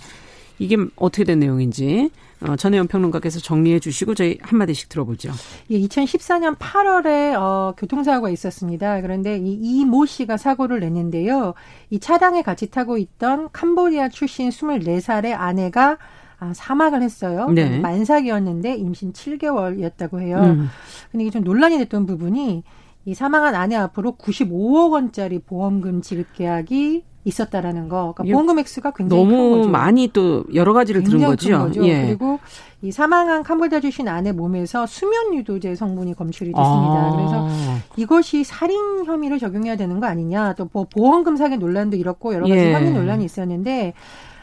[0.57, 2.09] 이게 어떻게 된 내용인지
[2.41, 5.31] 어, 전혜연 평론가께서 정리해 주시고 저희 한마디씩 들어보죠.
[5.71, 9.01] 예, 2014년 8월에 어, 교통사고가 있었습니다.
[9.01, 11.55] 그런데 이 이모 씨가 사고를 냈는데요.
[11.89, 15.97] 이 차량에 같이 타고 있던 캄보디아 출신 24살의 아내가
[16.39, 17.49] 아, 사망을 했어요.
[17.49, 17.79] 네.
[17.79, 20.39] 만삭이었는데 임신 7개월이었다고 해요.
[20.43, 20.69] 음.
[21.11, 22.63] 근데 이게 좀 논란이 됐던 부분이
[23.07, 28.13] 이 사망한 아내 앞으로 95억 원짜리 보험금 지급 계약이 있었다라는 거.
[28.13, 31.57] 그러니까 보험금 액수가 굉장히 너무 많이 또 여러 가지를 들은 거죠.
[31.57, 31.87] 거죠.
[31.87, 32.05] 예.
[32.05, 32.37] 그리고
[32.81, 36.93] 이 사망한 캄보디아 주신 아내 몸에서 수면 유도제 성분이 검출이 됐습니다.
[36.93, 37.15] 아.
[37.15, 37.47] 그래서
[37.95, 40.55] 이것이 살인 혐의를 적용해야 되는 거 아니냐.
[40.55, 42.73] 또 보험금 사기 논란도 이렇고 여러 가지 예.
[42.73, 43.93] 확인 논란이 있었는데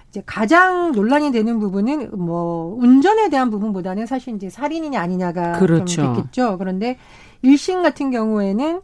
[0.09, 5.85] 이제 가장 논란이 되는 부분은 뭐 운전에 대한 부분보다는 사실 이제 살인이냐 아니냐가 그렇죠.
[5.85, 6.57] 좀 됐겠죠.
[6.57, 6.97] 그런데
[7.45, 8.81] 1심 같은 경우에는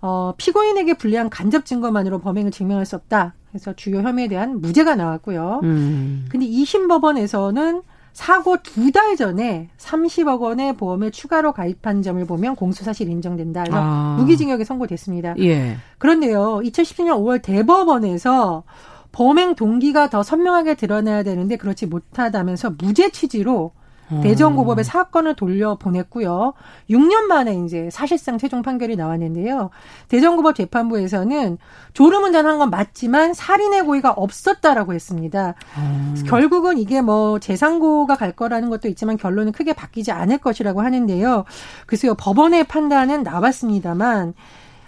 [0.00, 3.34] 어, 피고인에게 불리한 간접 증거만으로 범행을 증명할 수 없다.
[3.50, 5.60] 그래서 주요 혐의에 대한 무죄가 나왔고요.
[5.62, 6.26] 음.
[6.28, 13.08] 근데 2심 법원에서는 사고 두 달 전에 30억 원의 보험에 추가로 가입한 점을 보면 공소사실
[13.08, 13.62] 인정된다.
[13.62, 14.16] 그래서 아.
[14.18, 15.34] 무기징역에 선고됐습니다.
[15.38, 15.76] 예.
[15.98, 18.64] 그런데요, 2017년 5월 대법원에서
[19.12, 23.81] 범행 동기가 더 선명하게 드러나야 되는데 그렇지 못하다면서 무죄 취지로 음.
[24.22, 26.52] 대전고법에 사건을 돌려보냈고요.
[26.90, 29.70] 6년 만에 이제 사실상 최종 판결이 나왔는데요.
[30.08, 31.58] 대전고법 재판부에서는
[31.94, 35.54] 졸음운전한 건 맞지만 살인의 고의가 없었다라고 했습니다.
[35.78, 36.22] 음.
[36.26, 41.44] 결국은 이게 뭐 재상고가 갈 거라는 것도 있지만 결론은 크게 바뀌지 않을 것이라고 하는데요.
[41.86, 44.34] 그래서 법원의 판단은 나왔습니다만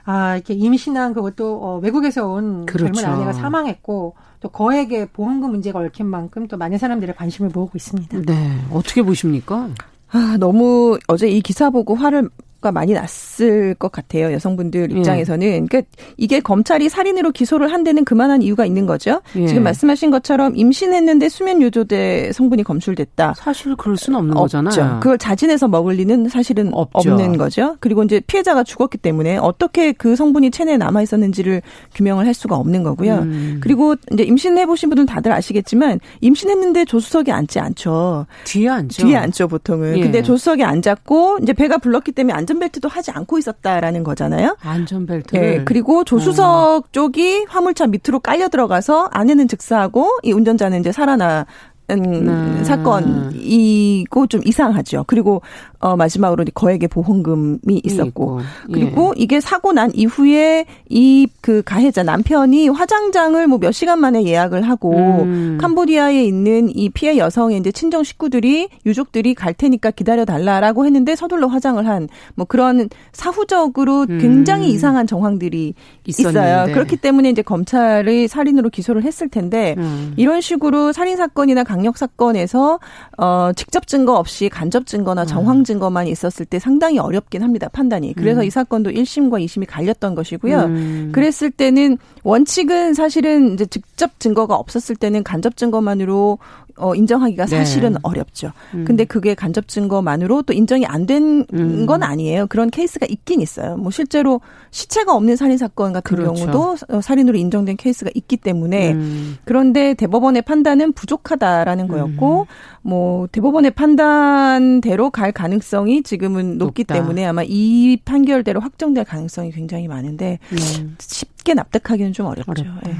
[0.06, 2.92] 아, 이렇게 임신한 그것도 어, 외국에서 온 그렇죠.
[2.92, 8.20] 젊은 아내가 사망했고 또 거액의 보험금 문제가 얽힌 만큼 또 많은 사람들의 관심을 모으고 있습니다.
[8.26, 8.58] 네.
[8.70, 9.70] 어떻게 보십니까?
[10.10, 12.28] 아, 너무 어제 이 기사 보고 화를
[12.64, 14.32] 화가 많이 났을 것 같아요.
[14.32, 14.98] 여성분들 예.
[14.98, 15.46] 입장에서는.
[15.46, 15.60] 예.
[15.60, 15.82] 그러니까
[16.16, 19.20] 이게 검찰이 살인으로 기소를 한 데는 그만한 이유가 있는 거죠.
[19.36, 19.46] 예.
[19.46, 23.34] 지금 말씀하신 것처럼 임신했는데 수면 요조대 성분이 검출됐다.
[23.36, 24.62] 사실 그럴 수는 없는 없죠.
[24.62, 25.00] 거잖아요.
[25.00, 27.12] 그걸 자진해서 먹을 리는 사실은 없죠.
[27.12, 27.76] 없는 거죠.
[27.80, 31.60] 그리고 이제 피해자가 죽었기 때문에 어떻게 그 성분이 체내에 남아 있었는지를
[31.94, 33.18] 규명을 할 수가 없는 거고요.
[33.18, 33.60] 음.
[33.62, 38.26] 그리고 이제 임신해 보신 분들은 다들 아시겠지만 임신했는데 조수석에 앉지 않죠.
[38.44, 39.06] 뒤에 앉죠.
[39.06, 39.98] 뒤에 앉죠 보통은.
[39.98, 40.02] 예.
[40.02, 44.56] 근데 조수석에 앉았고 이제 배가 불렀기 때문에 안전벨트도 하지 않고 있었다라는 거잖아요.
[44.60, 45.34] 안전벨트.
[45.36, 45.64] 네.
[45.64, 46.88] 그리고 조수석 음.
[46.92, 51.46] 쪽이 화물차 밑으로 깔려 들어가서 안에는 즉사하고 이 운전자는 이제 살아나
[51.88, 52.64] 네.
[52.64, 55.04] 사건이고 좀 이상하죠.
[55.06, 55.42] 그리고
[55.80, 58.72] 어 마지막으로 거액의 보험금이 있었고 예.
[58.72, 64.62] 그리고 이게 사고 난 이후에 이 그 가해자 남편이 화장장을 뭐 몇 시간 만에 예약을
[64.62, 64.92] 하고
[65.22, 65.58] 음.
[65.60, 71.46] 캄보디아에 있는 이 피해 여성의 이제 친정 식구들이 유족들이 갈 테니까 기다려 달라라고 했는데 서둘러
[71.48, 74.18] 화장을 한 뭐 그런 사후적으로 음.
[74.20, 74.74] 굉장히 음.
[74.74, 75.74] 이상한 정황들이
[76.06, 76.38] 있었는데.
[76.40, 76.74] 있어요.
[76.74, 80.12] 그렇기 때문에 이제 검찰이 살인으로 기소를 했을 텐데 음.
[80.16, 82.78] 이런 식으로 살인 사건이나 강력 사건에서
[83.18, 85.26] 어 직접 증거 없이 간접 증거나 음.
[85.26, 87.68] 정황 증거만 있었을 때 상당히 어렵긴 합니다.
[87.72, 88.14] 판단이.
[88.14, 88.46] 그래서 음.
[88.46, 90.58] 이 사건도 1심과 2심이 갈렸던 것이고요.
[90.60, 91.10] 음.
[91.12, 96.38] 그랬을 때는 원칙은 사실은 이제 직접 증거가 없었을 때는 간접 증거만으로
[96.76, 97.58] 어, 인정하기가 네.
[97.58, 97.98] 사실은 네.
[98.02, 98.52] 어렵죠.
[98.74, 98.84] 음.
[98.84, 102.02] 근데 그게 간접 증거만으로 또 인정이 안 된건 음.
[102.02, 102.46] 아니에요.
[102.48, 103.76] 그런 케이스가 있긴 있어요.
[103.76, 106.46] 뭐 실제로 시체가 없는 살인 사건 같은 그렇죠.
[106.46, 109.36] 경우도 어, 살인으로 인정된 케이스가 있기 때문에 음.
[109.44, 112.46] 그런데 대법원의 판단은 부족하다라는 거였고 음.
[112.82, 116.94] 뭐 대법원의 판단대로 갈 가능성이 지금은 높기 높다.
[116.94, 120.96] 때문에 아마 이 판결대로 확정될 가능성이 굉장히 많은데 음.
[120.98, 122.64] 쉽게 납득하기는 좀 어렵죠.
[122.86, 122.94] 예.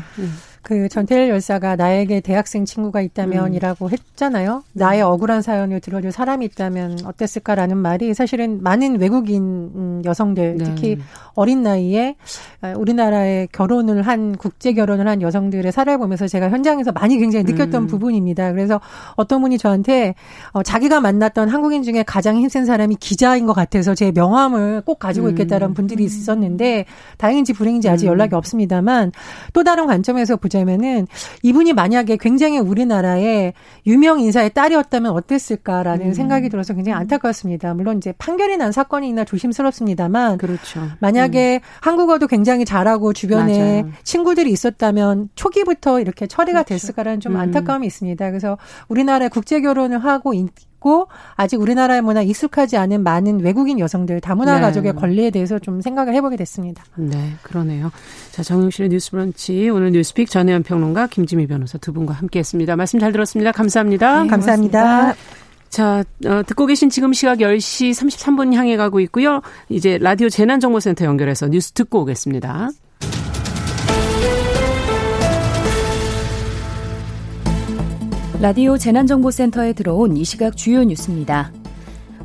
[0.65, 0.85] 음.
[0.85, 3.91] 그 전태일 열사가 나에게 대학생 친구가 있다면이라고 음.
[3.91, 4.65] 했잖아요.
[4.73, 10.65] 나의 억울한 사연을 들어줄 사람이 있다면 어땠을까라는 말이 사실은 많은 외국인 여성들, 네.
[10.65, 10.99] 특히
[11.35, 12.17] 어린 나이에
[12.77, 17.87] 우리나라에 결혼을 한 국제 결혼을 한 여성들의 사례를 보면서 제가 현장에서 많이 굉장히 느꼈던 음.
[17.87, 18.53] 부분입니다.
[18.53, 18.81] 그래서
[19.17, 20.15] 어떤 분이 저한테
[20.53, 25.29] 어, 자기가 만났던 한국인 중에 가장 힘센 사람이 기자인 것 같아서 제 명함을 꼭 가지고
[25.31, 25.75] 있겠다는 음.
[25.75, 26.87] 분들이 있었는데
[27.19, 28.13] 다행인지 불행인지 아직 음.
[28.13, 29.13] 연락이 없습니다만
[29.53, 30.54] 또 다른 관점에서 보자.
[30.55, 31.07] 보자면은
[31.43, 33.53] 이분이 만약에 굉장히 우리나라의
[33.87, 36.13] 유명 인사의 딸이었다면 어땠을까라는 음.
[36.15, 37.75] 생각이 들어서 굉장히 안타깝습니다.
[37.75, 40.81] 물론 이제 판결이 난 사건이나 조심스럽습니다만 그렇죠.
[41.01, 41.61] 만약에 음.
[41.81, 43.93] 한국어도 굉장히 잘하고 주변에 맞아요.
[44.05, 46.75] 친구들이 있었다면 초기부터 이렇게 처리가 그렇죠.
[46.75, 47.41] 됐을까라는 좀 음.
[47.41, 48.31] 안타까움이 있습니다.
[48.31, 48.57] 그래서
[48.89, 50.33] 우리나라에 국제 결혼을 하고
[50.85, 54.61] 있고 아직 우리나라의 문화 익숙하지 않은 많은 외국인 여성들 다문화 네.
[54.61, 56.85] 가족의 권리에 대해서 좀 생각을 해보게 됐습니다.
[56.97, 57.91] 네, 그러네요.
[58.31, 62.77] 자, 정영실의 뉴스브런치 오늘 뉴스픽 전혜연 평론가 김지미 변호사 두 분과 함께했습니다.
[62.77, 63.51] 말씀 잘 들었습니다.
[63.51, 64.25] 감사합니다.
[64.25, 65.15] 네, 감사합니다.
[65.71, 69.41] 자, 어, 듣고 계신 지금 시각 10시 33분 향해 가고 있고요.
[69.69, 72.71] 이제 라디오 재난정보센터 연결해서 뉴스 듣고 오겠습니다.
[78.45, 81.51] 라디오 재난정보센터에 들어온 이 시각 주요 뉴스입니다.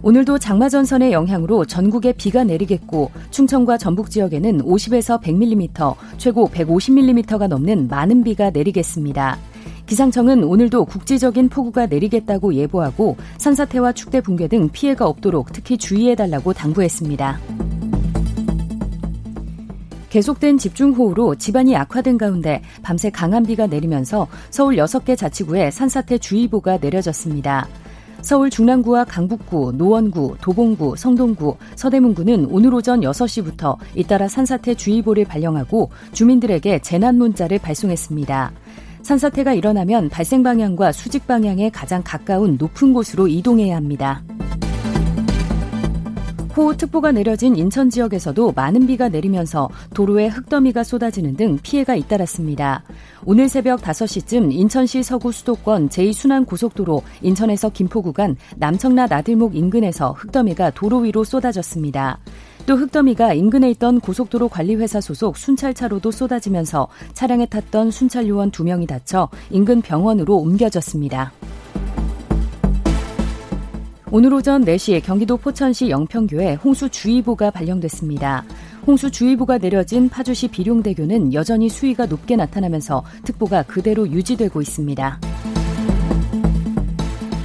[0.01, 8.25] 오늘도 장마전선의 영향으로 전국에 비가 내리겠고 충청과 전북 지역에는 50에서 100mm, 최고 150mm가 넘는 많은
[8.25, 9.38] 비가 내리겠습니다.
[9.86, 17.39] 기상청은 오늘도 국지적인 폭우가 내리겠다고 예보하고 산사태와 축대 붕괴 등 피해가 없도록 특히 주의해달라고 당부했습니다.
[20.09, 27.67] 계속된 집중호우로 집안이 악화된 가운데 밤새 강한 비가 내리면서 서울 6개 자치구에 산사태 주의보가 내려졌습니다.
[28.21, 36.79] 서울 중랑구와 강북구, 노원구, 도봉구, 성동구, 서대문구는 오늘 오전 6시부터 잇따라 산사태 주의보를 발령하고 주민들에게
[36.79, 38.51] 재난 문자를 발송했습니다.
[39.03, 44.21] 산사태가 일어나면 발생 방향과 수직 방향에 가장 가까운 높은 곳으로 이동해야 합니다.
[46.59, 52.83] 호우특보가 내려진 인천 지역에서도 많은 비가 내리면서 도로에 흙더미가 쏟아지는 등 피해가 잇따랐습니다.
[53.25, 60.99] 오늘 새벽 5시쯤 인천시 서구 수도권 제2순환고속도로 인천에서 김포 구간 남청라 나들목 인근에서 흙더미가 도로
[60.99, 62.19] 위로 쏟아졌습니다.
[62.65, 69.29] 또 흙더미가 인근에 있던 고속도로 관리회사 소속 순찰차로도 쏟아지면서 차량에 탔던 순찰 요원 2명이 다쳐
[69.49, 71.31] 인근 병원으로 옮겨졌습니다.
[74.11, 78.43] 오늘 오전 4시 경기도 포천시 영평교에 홍수주의보가 발령됐습니다.
[78.87, 85.19] 홍수주의보가 내려진 파주시 비룡대교는 여전히 수위가 높게 나타나면서 특보가 그대로 유지되고 있습니다.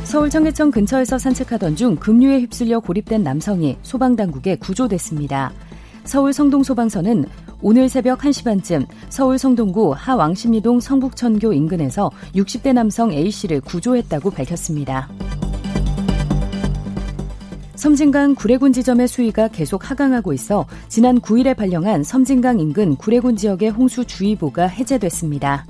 [0.04, 5.52] 서울 청계천 근처에서 산책하던 중 급류에 휩쓸려 고립된 남성이 소방당국에 구조됐습니다.
[6.04, 7.26] 서울 성동소방서는
[7.60, 15.10] 오늘 새벽 1시 반쯤 서울 성동구 하왕십리동 성북천교 인근에서 60대 남성 A씨를 구조했다고 밝혔습니다.
[17.76, 24.66] 섬진강 구례군 지점의 수위가 계속 하강하고 있어 지난 9일에 발령한 섬진강 인근 구례군 지역의 홍수주의보가
[24.66, 25.66] 해제됐습니다.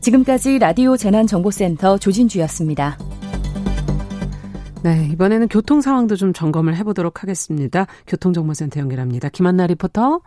[0.00, 2.96] 지금까지 라디오 재난정보센터 조진주였습니다.
[4.82, 7.86] 네, 이번에는 교통 상황도 좀 점검을 해보도록 하겠습니다.
[8.06, 9.28] 교통정보센터 연결합니다.
[9.28, 10.22] 김한나 리포터.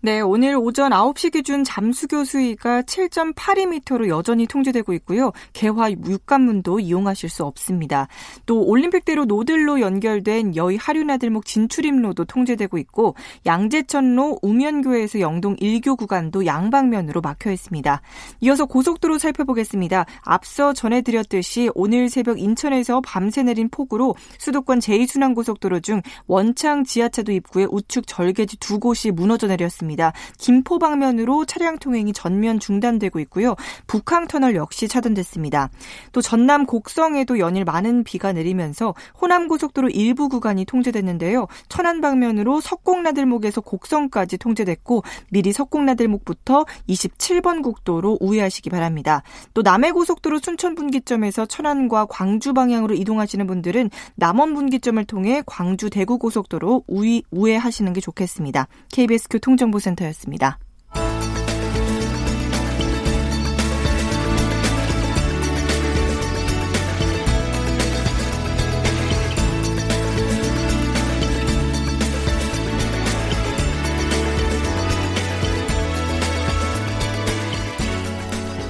[0.00, 5.32] 네, 오늘 오전 9시 기준 잠수교 수위가 7.82m로 여전히 통제되고 있고요.
[5.52, 8.06] 개화 육관문도 이용하실 수 없습니다.
[8.46, 17.20] 또 올림픽대로 노들로 연결된 여의 하류나들목 진출입로도 통제되고 있고 양재천로 우면교에서 영동 1교 구간도 양방면으로
[17.20, 18.00] 막혀 있습니다.
[18.42, 20.06] 이어서 고속도로 살펴보겠습니다.
[20.22, 28.06] 앞서 전해드렸듯이 오늘 새벽 인천에서 밤새 내린 폭우로 수도권 제2순환고속도로 중 원창 지하차도 입구에 우측
[28.06, 29.87] 절개지 두 곳이 무너져 내렸습니다.
[29.88, 30.12] 있습니다.
[30.36, 33.56] 김포 방면으로 차량 통행이 전면 중단되고 있고요.
[33.86, 35.70] 북항터널 역시 차단됐습니다.
[36.12, 41.46] 또 전남 곡성에도 연일 많은 비가 내리면서 호남고속도로 일부 구간이 통제됐는데요.
[41.68, 49.22] 천안 방면으로 석곡나들목에서 곡성까지 통제됐고 미리 석곡나들목부터 27번 국도로 우회하시기 바랍니다.
[49.54, 56.84] 또 남해고속도로 순천 분기점에서 천안과 광주 방향으로 이동하시는 분들은 남원 분기점을 통해 광주 대구 고속도로
[56.86, 58.68] 우회, 우회하시는 게 좋겠습니다.
[58.92, 60.58] KBS 교통정보 정보센터였습니다.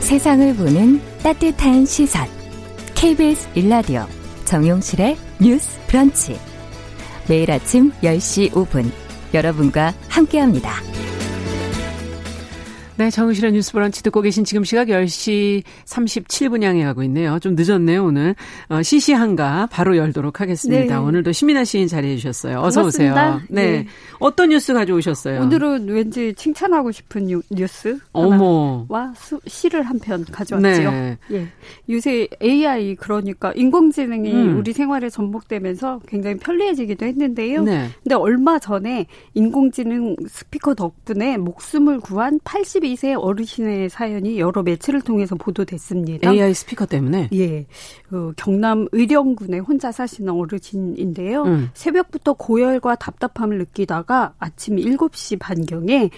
[0.00, 2.26] 세상을 보는 따뜻한 시선.
[2.94, 4.06] KBS 일라디오
[4.46, 6.38] 정용실의 뉴스 브런치.
[7.28, 8.90] 매일 아침 10시 5분
[9.34, 10.70] 여러분과 함께합니다.
[12.98, 17.38] 네, 정의실의 뉴스 브런치 듣고 계신 지금 시각 10시 37분 향해 가고 있네요.
[17.38, 18.34] 좀 늦었네요, 오늘.
[18.68, 20.98] 어, 시시한가 바로 열도록 하겠습니다.
[20.98, 21.00] 네.
[21.00, 22.58] 오늘도 신민아 시인 자리해 주셨어요.
[22.58, 23.36] 어서 반갑습니다.
[23.36, 23.40] 오세요.
[23.50, 23.62] 네.
[23.70, 23.86] 네.
[24.18, 25.42] 어떤 뉴스 가져오셨어요?
[25.42, 29.14] 오늘은 왠지 칭찬하고 싶은 뉴스 어머와
[29.46, 30.90] 시를 한 편 가져왔지요.
[30.90, 31.18] 네.
[31.32, 31.46] 예.
[31.88, 34.58] 요새 AI 그러니까 인공지능이 음.
[34.58, 37.62] 우리 생활에 접목되면서 굉장히 편리해지기도 했는데요.
[37.62, 37.88] 네.
[38.02, 45.34] 근데 얼마 전에 인공지능 스피커 덕분에 목숨을 구한 82 82세 어르신의 사연이 여러 매체를 통해서
[45.34, 46.30] 보도됐습니다.
[46.30, 47.28] AI 스피커 때문에?
[47.34, 47.66] 예.
[48.10, 51.42] 어, 경남 의령군에 혼자 사시는 어르신인데요.
[51.42, 51.70] 음.
[51.74, 56.10] 새벽부터 고열과 답답함을 느끼다가 아침 7시 반경에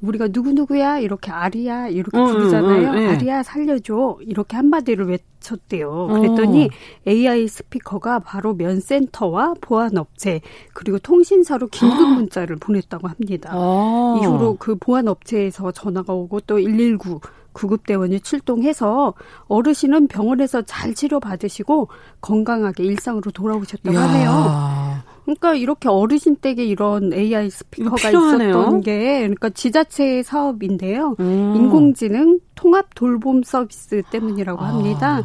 [0.00, 2.90] 우리가 누구누구야 이렇게 아리야 이렇게 음, 부르잖아요.
[2.90, 3.08] 음, 음, 네.
[3.08, 6.08] 아리야 살려줘 이렇게 한마디를 외쳤대요.
[6.08, 6.68] 그랬더니 어.
[7.08, 10.40] AI 스피커가 바로 면센터와 보안업체
[10.74, 13.52] 그리고 통신사로 긴급 문자를 보냈다고 합니다.
[13.54, 14.18] 어.
[14.20, 17.20] 이후로 그 보안업체에서 전화가 오고 또 119
[17.52, 19.14] 구급대원이 출동해서
[19.48, 21.88] 어르신은 병원에서 잘 치료받으시고
[22.20, 24.02] 건강하게 일상으로 돌아오셨다고 야.
[24.02, 25.02] 하네요.
[25.26, 31.16] 그러니까 이렇게 어르신 댁에 이런 AI 스피커가 있었던 게 그러니까 지자체 사업인데요.
[31.18, 31.54] 음.
[31.56, 34.68] 인공지능 통합 돌봄 서비스 때문이라고 아.
[34.68, 35.22] 합니다.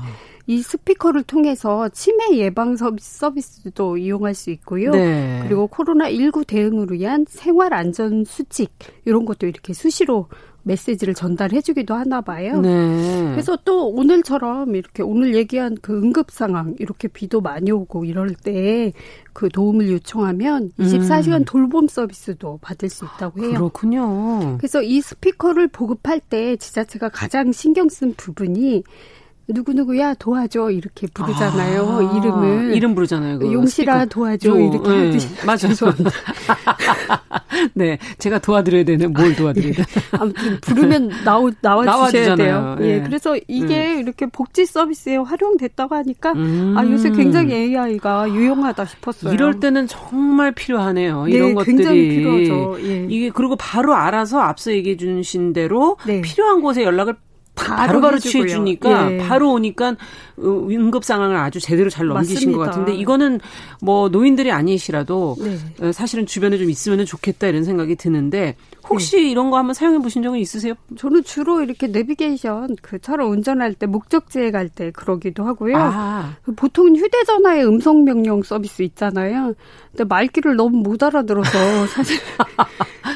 [0.48, 4.92] 이 스피커를 통해서 치매 예방 서비스, 도 이용할 수 있고요.
[4.92, 5.42] 네.
[5.44, 8.72] 그리고 코로나 19 대응을 위한 생활 안전 수칙
[9.06, 10.28] 이런 것도 이렇게 수시로
[10.64, 12.62] 메시지를 전달해주기도 하나 봐요.
[12.62, 13.30] 네.
[13.32, 18.92] 그래서 또 오늘처럼 이렇게 오늘 얘기한 그 응급 상황 이렇게 비도 많이 오고 이럴 때
[19.34, 21.46] 그 도움을 요청하면 24시간 음.
[21.46, 23.54] 돌봄 서비스도 받을 수 있다고 해요.
[23.54, 24.58] 그렇군요.
[24.58, 28.84] 그래서 이 스피커를 보급할 때 지자체가 가장 신경 쓴 부분이
[29.48, 31.82] 누구누구야 도와줘 이렇게 부르잖아요.
[31.84, 33.40] 아, 이름을 이름 부르잖아요.
[33.40, 34.06] 그 용실아.
[34.06, 35.96] 도와줘 요, 이렇게 네, 하듯이 맞아요.
[37.74, 39.88] 네, 제가 도와드려야 되는 뭘 도와드려야 되나.
[40.20, 42.78] 아무튼 부르면 나오 나와 주셔야 돼요.
[42.82, 43.04] 예, 네.
[43.04, 44.00] 그래서 이게 네.
[44.00, 46.76] 이렇게 복지 서비스에 활용됐다고 하니까 음.
[46.78, 49.34] 아 요새 굉장히 AI가 유용하다 싶었어요.
[49.34, 51.26] 이럴 때는 정말 필요하네요.
[51.26, 52.78] 네, 이런 것들이 굉장히 필요하죠.
[52.84, 53.08] 예.
[53.10, 56.22] 이게 그리고 바로 알아서 앞서 얘기해 주신 대로 네.
[56.22, 57.16] 필요한 곳에 연락을
[57.56, 59.18] 바로 바로 취해주니까 예.
[59.20, 59.96] 바로 오니까 어,
[60.44, 62.58] 응급 상황을 아주 제대로 잘 넘기신 맞습니다.
[62.58, 63.40] 것 같은데 이거는
[63.82, 65.58] 뭐 노인들이 아니시라도 네.
[65.88, 68.56] 어, 사실은 주변에 좀 있으면 좋겠다 이런 생각이 드는데
[68.90, 69.30] 혹시 네.
[69.30, 70.74] 이런 거 한번 사용해 보신 적은 있으세요?
[70.98, 75.76] 저는 주로 이렇게 내비게이션 그 차로 운전할 때 목적지에 갈 때 그러기도 하고요.
[75.78, 76.38] 아.
[76.56, 79.54] 보통 휴대전화에 음성 명령 서비스 있잖아요.
[79.92, 81.52] 근데 말귀를 너무 못 알아들어서
[81.88, 82.18] 사실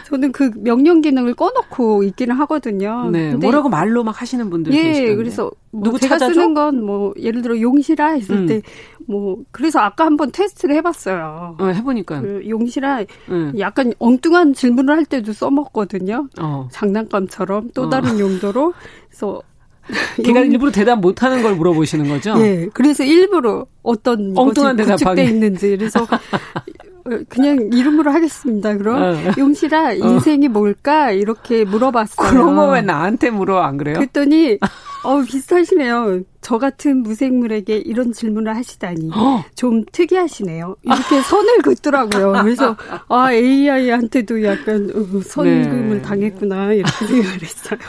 [0.05, 3.09] 저는 그 명령 기능을 꺼놓고 있기는 하거든요.
[3.11, 3.33] 네.
[3.35, 5.15] 뭐라고 말로 막 하시는 분들 예, 계시던데.
[5.15, 5.51] 그래서 뭐
[5.83, 6.33] 누구 제가 찾아줘?
[6.33, 8.61] 쓰는 건 뭐 예를 들어 용실아 했을 음.
[9.07, 11.57] 때뭐 그래서 아까 한번 테스트를 해봤어요.
[11.59, 13.53] 어, 해보니까 그 용실아 음.
[13.59, 16.27] 약간 엉뚱한 질문을 할 때도 써먹거든요.
[16.39, 16.67] 어.
[16.71, 18.19] 장난감처럼 또 다른 어.
[18.19, 18.73] 용도로
[19.09, 19.41] 그래서
[20.23, 22.33] 걔가 일부러 대답 못하는 걸 물어보시는 거죠?
[22.39, 22.67] 예.
[22.73, 26.07] 그래서 일부러 어떤 엉뚱한 대답하게 있는지 그래서
[27.29, 28.75] 그냥 이름으로 하겠습니다.
[28.77, 29.15] 그럼 어.
[29.37, 29.93] 용실아 어.
[29.93, 30.49] 인생이 어.
[30.49, 32.27] 뭘까 이렇게 물어봤어요.
[32.29, 33.95] 그런 거 왜 나한테 물어 안 그래요?
[33.95, 34.57] 그랬더니
[35.05, 36.21] 어 비슷하시네요.
[36.41, 39.43] 저 같은 무생물에게 이런 질문을 하시다니 어.
[39.55, 40.75] 좀 특이하시네요.
[40.83, 42.33] 이렇게 선을 긋더라고요.
[42.43, 42.75] 그래서
[43.07, 46.01] 아 AI한테도 약간 어, 선금을 네.
[46.01, 47.79] 당했구나 이렇게 생각을 했어요.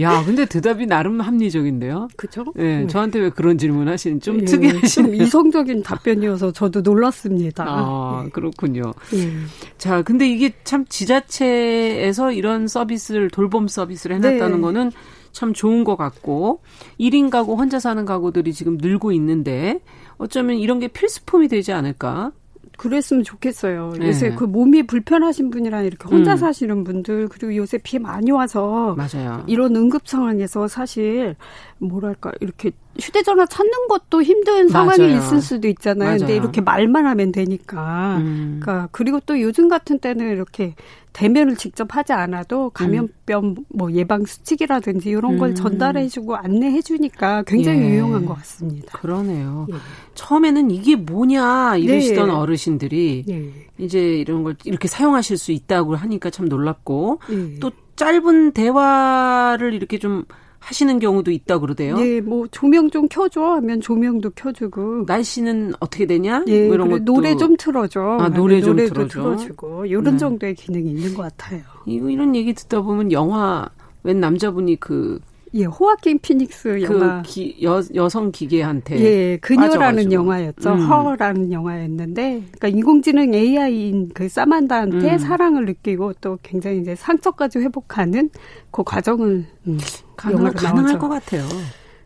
[0.00, 2.08] 야, 근데 대답이 나름 합리적인데요.
[2.16, 2.44] 그죠?
[2.54, 2.86] 네, 네.
[2.86, 7.64] 저한테 왜 그런 질문 하시는 좀 네, 특이하신 좀 이성적인 답변이어서 저도 놀랐습니다.
[7.66, 8.94] 아, 그렇군요.
[9.12, 9.32] 네.
[9.78, 14.60] 자, 근데 이게 참 지자체에서 이런 서비스를 돌봄 서비스를 해놨다는 네.
[14.60, 14.92] 거는
[15.34, 16.62] 참 좋은 것 같고
[16.98, 19.80] 1인 가구 혼자 사는 가구들이 지금 늘고 있는데
[20.16, 22.32] 어쩌면 이런 게 필수품이 되지 않을까?
[22.76, 23.94] 그랬으면 좋겠어요.
[23.98, 24.08] 네.
[24.08, 26.36] 요새 그 몸이 불편하신 분이랑 이렇게 혼자 음.
[26.36, 29.44] 사시는 분들 그리고 요새 비 많이 와서 맞아요.
[29.46, 31.36] 이런 응급 상황에서 사실
[31.78, 35.16] 뭐랄까 이렇게 휴대전화 찾는 것도 힘든 상황이 맞아요.
[35.16, 36.10] 있을 수도 있잖아요.
[36.10, 36.18] 맞아요.
[36.18, 38.18] 근데 이렇게 말만 하면 되니까.
[38.18, 38.60] 음.
[38.60, 40.74] 그러니까 그리고 또 요즘 같은 때는 이렇게
[41.12, 43.56] 대면을 직접 하지 않아도 감염병 음.
[43.68, 45.54] 뭐 예방 수칙이라든지 이런 걸 음.
[45.54, 47.90] 전달해주고 안내해주니까 굉장히 예.
[47.90, 48.98] 유용한 것 같습니다.
[48.98, 49.66] 그러네요.
[49.70, 49.76] 예.
[50.14, 52.34] 처음에는 이게 뭐냐 이러시던 네.
[52.34, 53.50] 어르신들이 예.
[53.78, 57.58] 이제 이런 걸 이렇게 사용하실 수 있다고 하니까 참 놀랍고 예.
[57.60, 60.24] 또 짧은 대화를 이렇게 좀
[60.64, 61.98] 하시는 경우도 있다 그러대요.
[62.00, 65.04] 예, 뭐 조명 좀 켜줘 하면 조명도 켜주고.
[65.06, 66.42] 날씨는 어떻게 되냐?
[66.46, 68.00] 예, 뭐 이런 것도 노래 좀 틀어줘.
[68.20, 69.06] 아, 노래 좀 틀어줘.
[69.06, 70.16] 틀어주고 이런 네.
[70.16, 71.60] 정도의 기능이 있는 것 같아요.
[71.84, 73.68] 이거 이런 얘기 듣다 보면 영화
[74.04, 75.20] 웬 남자분이 그
[75.54, 77.22] 예, 호아킨 피닉스 그 영화.
[77.22, 78.98] 기, 여, 여성 기계한테.
[78.98, 80.12] 예, 그녀라는 빠져가지고.
[80.12, 80.72] 영화였죠.
[80.72, 80.86] 음.
[80.86, 85.18] 허라는 영화였는데, 그러니까 인공지능 AI인 그 사만다한테 음.
[85.18, 88.30] 사랑을 느끼고 또 굉장히 이제 상처까지 회복하는
[88.72, 89.78] 그 과정을 음,
[90.16, 91.44] 가능, 가능할 것 같아요.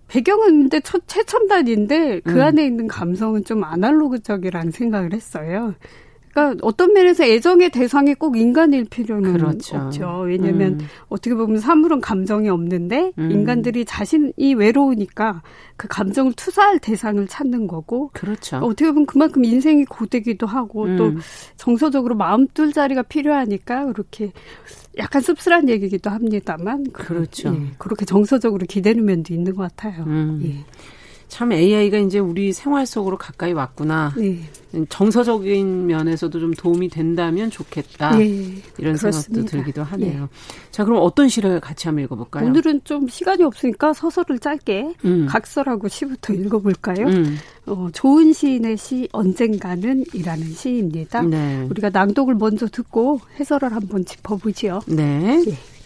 [0.09, 2.40] 배경은 근데 최첨단인데 그 음.
[2.40, 5.74] 안에 있는 감성은 좀 아날로그적이라는 생각을 했어요.
[6.39, 9.76] 그러니까 어떤 면에서 애정의 대상이 꼭 인간일 필요는 그렇죠.
[9.76, 10.22] 없죠.
[10.26, 10.86] 왜냐하면 음.
[11.09, 13.30] 어떻게 보면 사물은 감정이 없는데 음.
[13.30, 15.43] 인간들이 자신이 외로우니까
[15.76, 18.11] 그 감정을 투사할 대상을 찾는 거고.
[18.12, 18.59] 그렇죠.
[18.59, 20.97] 어떻게 보면 그만큼 인생이 고되기도 하고 음.
[20.97, 21.12] 또
[21.57, 24.32] 정서적으로 마음 뚫 자리가 필요하니까 그렇게
[24.99, 26.84] 약간 씁쓸한 얘기기도 합니다만.
[26.93, 27.55] 그렇죠.
[27.55, 30.05] 예, 그렇게 정서적으로 기대는 면도 있는 것 같아요.
[30.05, 30.41] 음.
[30.45, 30.64] 예.
[31.29, 34.14] 참 AI가 이제 우리 생활 속으로 가까이 왔구나.
[34.16, 34.41] 네.
[34.89, 38.16] 정서적인 면에서도 좀 도움이 된다면 좋겠다.
[38.16, 38.24] 네.
[38.79, 39.20] 이런 그렇습니다.
[39.20, 40.20] 생각도 들기도 하네요.
[40.22, 40.29] 네.
[40.70, 42.47] 자, 그럼 어떤 시를 같이 한번 읽어볼까요?
[42.47, 45.26] 오늘은 좀 시간이 없으니까 서설을 짧게 음.
[45.29, 47.07] 각설하고 시부터 읽어볼까요?
[47.07, 47.37] 음.
[47.66, 51.22] 어, 좋은 시인의 시 언젠가는 이라는 시입니다.
[51.22, 51.66] 네.
[51.70, 54.81] 우리가 낭독을 먼저 듣고 해설을 한번 짚어보지요.
[54.87, 55.45] 네.
[55.47, 55.78] 예.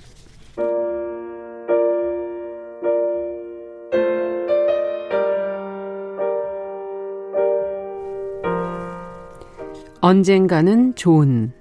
[10.05, 11.53] 언젠가는 좋은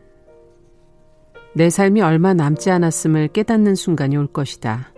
[1.54, 4.94] 내 삶이 얼마 남지 않았음을 깨닫는 순간이 올 것이다.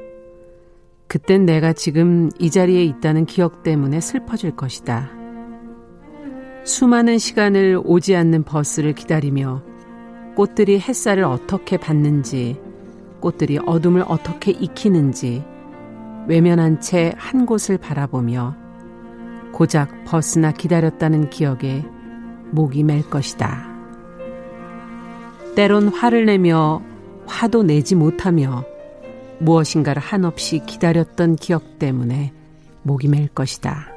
[1.10, 5.12] 그땐 내가 지금 이 자리에 있다는 기억 때문에 슬퍼질 것이다.
[6.64, 9.62] 수많은 시간을 오지 않는 버스를 기다리며
[10.38, 12.58] 꽃들이 햇살을 어떻게 받는지,
[13.20, 15.44] 꽃들이 어둠을 어떻게 익히는지,
[16.30, 18.56] 외면한 채 한 곳을 바라보며
[19.52, 21.84] 고작 버스나 기다렸다는 기억에
[22.54, 23.68] 목이 맬 것이다.
[25.56, 26.82] 때론 화를 내며
[27.26, 28.64] 화도 내지 못하며
[29.39, 32.32] 무엇인가를 한없이 기다렸던 기억 때문에
[32.84, 33.88] 목이 맬 것이다.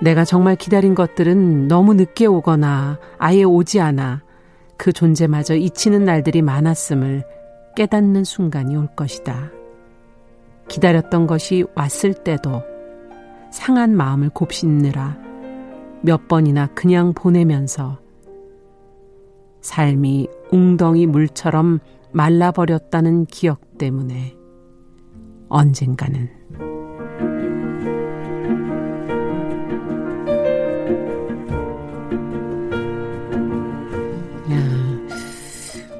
[0.00, 4.22] 내가 정말 기다린 것들은 너무 늦게 오거나 아예 오지 않아
[4.76, 7.22] 그 존재마저 잊히는 날들이 많았음을
[7.76, 9.52] 깨닫는 순간이 올 것이다.
[10.68, 12.62] 기다렸던 것이 왔을 때도
[13.52, 15.33] 상한 마음을 곱씹느라
[16.04, 17.98] 몇 번이나 그냥 보내면서
[19.62, 21.78] 삶이 웅덩이 물처럼
[22.12, 24.36] 말라버렸다는 기억 때문에
[25.48, 26.28] 언젠가는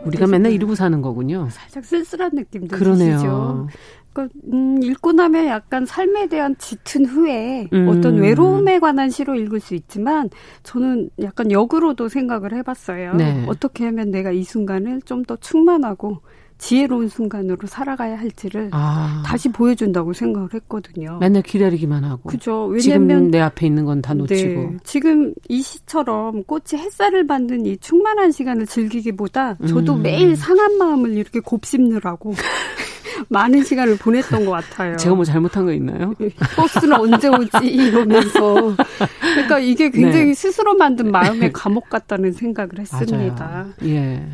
[0.04, 1.48] 우리가 맨날 이러고 사는 거군요.
[1.50, 3.16] 살짝 쓸쓸한 느낌도 그러네요.
[3.16, 3.68] 드시죠.
[4.14, 7.88] 그러니까 음, 읽고 나면 약간 삶에 대한 짙은 후에 음.
[7.88, 10.30] 어떤 외로움에 관한 시로 읽을 수 있지만
[10.62, 13.14] 저는 약간 역으로도 생각을 해봤어요.
[13.16, 13.44] 네.
[13.46, 16.18] 어떻게 하면 내가 이 순간을 좀 더 충만하고
[16.58, 19.22] 지혜로운 순간으로 살아가야 할지를 아.
[19.26, 21.16] 다시 보여준다고 생각을 했거든요.
[21.18, 22.28] 맨날 기다리기만 하고.
[22.28, 22.66] 그죠.
[22.66, 24.60] 왜냐면 내 앞에 있는 건 다 놓치고.
[24.60, 24.76] 네.
[24.84, 30.02] 지금 이 시처럼 꽃이 햇살을 받는 이 충만한 시간을 즐기기보다 저도 음.
[30.02, 32.34] 매일 상한 마음을 이렇게 곱씹느라고
[33.28, 34.96] 많은 시간을 보냈던 것 같아요.
[34.96, 36.14] 제가 뭐 잘못한 거 있나요?
[36.56, 38.74] 버스는 언제 오지 이러면서
[39.20, 40.34] 그러니까 이게 굉장히 네.
[40.34, 43.44] 스스로 만든 마음의 감옥 같다는 생각을 했습니다.
[43.44, 43.72] 맞아요.
[43.84, 44.00] 예.
[44.00, 44.28] 네.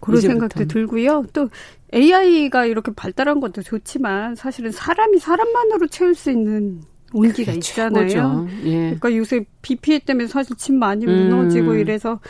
[0.00, 1.24] 그런 생각도 들고요.
[1.32, 1.48] 또
[1.94, 6.82] AI가 이렇게 발달한 것도 좋지만 사실은 사람이 사람만으로 채울 수 있는
[7.14, 8.46] 온기가 있잖아요.
[8.64, 8.78] 예.
[8.80, 11.78] 그러니까 요새 비 피해 때문에 사실 집 많이 무너지고 음.
[11.78, 12.20] 이래서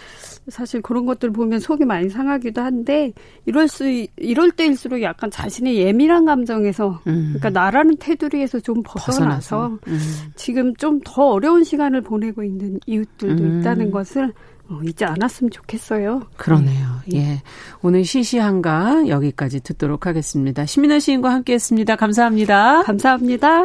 [0.48, 3.12] 사실 그런 것들 보면 속이 많이 상하기도 한데
[3.46, 3.84] 이럴 수
[4.16, 7.34] 이럴 때일수록 약간 자신의 예민한 감정에서 음.
[7.38, 9.20] 그러니까 나라는 테두리에서 좀 벗어나서,
[9.58, 9.78] 벗어나서.
[9.88, 9.98] 음.
[10.36, 13.60] 지금 좀 더 어려운 시간을 보내고 있는 이웃들도 음.
[13.60, 14.32] 있다는 것을
[14.68, 16.22] 어, 잊지 않았으면 좋겠어요.
[16.36, 16.86] 그러네요.
[17.12, 17.42] 예.
[17.82, 20.64] 오늘 시시한가 여기까지 듣도록 하겠습니다.
[20.64, 21.96] 시민아 시인과 함께 했습니다.
[21.96, 22.82] 감사합니다.
[22.82, 23.64] 감사합니다.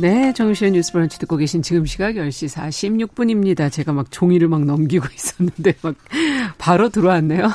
[0.00, 3.70] 네, 정유실의 뉴스 브런치 듣고 계신 지금 시각 10시 46분입니다.
[3.70, 5.94] 제가 막 종이를 막 넘기고 있었는데 막
[6.56, 7.50] 바로 들어왔네요.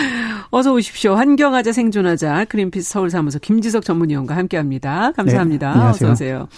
[0.50, 1.14] 어서 오십시오.
[1.14, 5.12] 환경하자 생존하자 그린피스 서울사무소 김지석 전문위원과 함께합니다.
[5.12, 5.74] 감사합니다.
[5.74, 6.48] 네, 어서 오세요.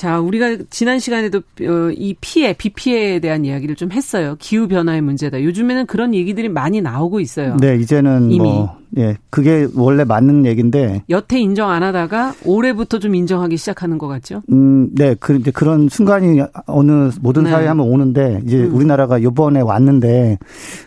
[0.00, 4.34] 자, 우리가 지난 시간에도 어, 이 피해, 비 피해에 대한 이야기를 좀 했어요.
[4.38, 5.42] 기후 변화의 문제다.
[5.42, 7.58] 요즘에는 그런 얘기들이 많이 나오고 있어요.
[7.60, 8.38] 네, 이제는 이미.
[8.38, 14.08] 뭐 예, 그게 원래 맞는 얘기인데 여태 인정 안 하다가 올해부터 좀 인정하기 시작하는 것
[14.08, 14.42] 같죠?
[14.50, 17.50] 음, 네, 그 이제 그런 순간이 어느 모든 네.
[17.50, 18.74] 사회에 한번 오는데 이제 음.
[18.74, 20.38] 우리나라가 이번에 왔는데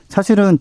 [0.09, 0.57] 사실은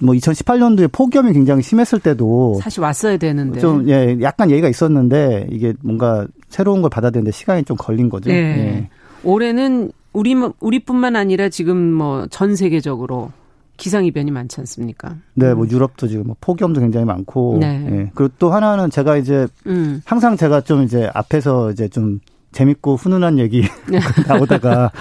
[0.00, 5.72] 뭐 2018년도에 폭염이 굉장히 심했을 때도 사실 왔어야 되는데 좀 예, 약간 예의가 있었는데 이게
[5.82, 8.30] 뭔가 새로운 걸 받아들이는데 시간이 좀 걸린 거죠.
[8.30, 8.36] 네.
[8.36, 8.88] 예.
[9.24, 13.32] 올해는 우리 우리뿐만 아니라 지금 뭐 전 세계적으로
[13.78, 15.16] 기상 이변이 많지 않습니까?
[15.34, 15.70] 네, 뭐 음.
[15.70, 17.84] 유럽도 지금 뭐 폭염도 굉장히 많고, 네.
[17.90, 18.10] 예.
[18.14, 20.02] 그리고 또 하나는 제가 이제 음.
[20.04, 22.20] 항상 제가 좀 이제 앞에서 이제 좀
[22.52, 23.98] 재밌고 훈훈한 얘기 네.
[24.28, 24.92] 나오다가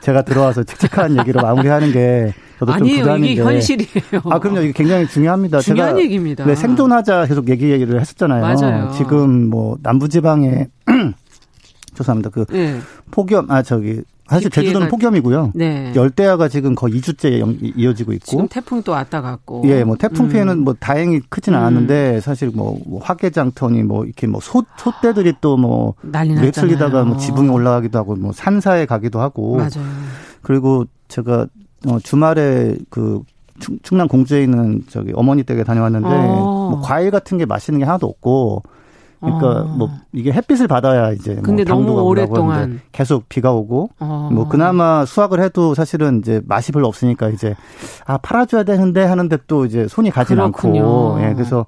[0.00, 3.32] 제가 들어와서 칙칙한 얘기로 마무리하는 게 저도 아니에요, 좀 부담인데.
[3.32, 4.20] 이게 현실이에요.
[4.28, 4.60] 아, 그럼요.
[4.60, 5.60] 이게 굉장히 중요합니다.
[5.60, 6.44] 중요한 제가 얘기입니다.
[6.44, 8.42] 네, 생존하자 계속 얘기를 했었잖아요.
[8.42, 8.92] 맞아요.
[8.98, 10.68] 지금 뭐 남부지방에
[11.96, 12.28] 죄송합니다.
[12.28, 12.78] 그 네.
[13.10, 15.52] 폭염 아 저기 사실 제주도는 폭염이고요.
[15.54, 15.92] 네.
[15.96, 18.26] 열대야가 지금 거의 2주째 이어지고 있고.
[18.26, 19.62] 지금 태풍 또 왔다 갔고.
[19.64, 20.30] 예, 뭐 태풍 음.
[20.30, 21.64] 피해는 뭐 다행히 크지는 음.
[21.64, 27.98] 않았는데 사실 뭐, 뭐 화개장터니 뭐 이렇게 뭐 소, 소떼들이 또뭐 내틀리다가 뭐 지붕에 올라가기도
[27.98, 29.56] 하고 뭐 산사에 가기도 하고.
[29.56, 29.88] 맞아요.
[30.42, 31.46] 그리고 제가
[31.86, 33.22] 어 주말에 그
[33.82, 36.68] 충 남 공주에 있는 저기 어머니 댁에 다녀왔는데 어.
[36.70, 38.62] 뭐 과일 같은 게 맛있는 게 하나도 없고
[39.20, 39.64] 그러니까 어.
[39.64, 44.30] 뭐 이게 햇빛을 받아야 이제 뭐 근데 뭐 너무 오랫동안 계속 비가 오고 어.
[44.32, 47.54] 뭐 그나마 수확을 해도 사실은 이제 맛이 별로 없으니까 이제
[48.06, 51.66] 아 팔아줘야 되는데 하는데 또 이제 손이 가지 않고 예 그래서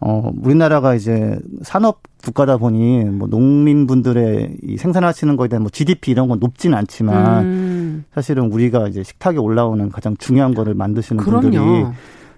[0.00, 6.28] 어 우리나라가 이제 산업 국가다 보니 뭐 농민분들의 이 생산하시는 거에 대한 뭐 GDP 이런
[6.28, 8.04] 건 높지는 않지만 음.
[8.14, 11.40] 사실은 우리가 이제 식탁에 올라오는 가장 중요한 거를 만드시는 그럼요.
[11.40, 11.86] 분들이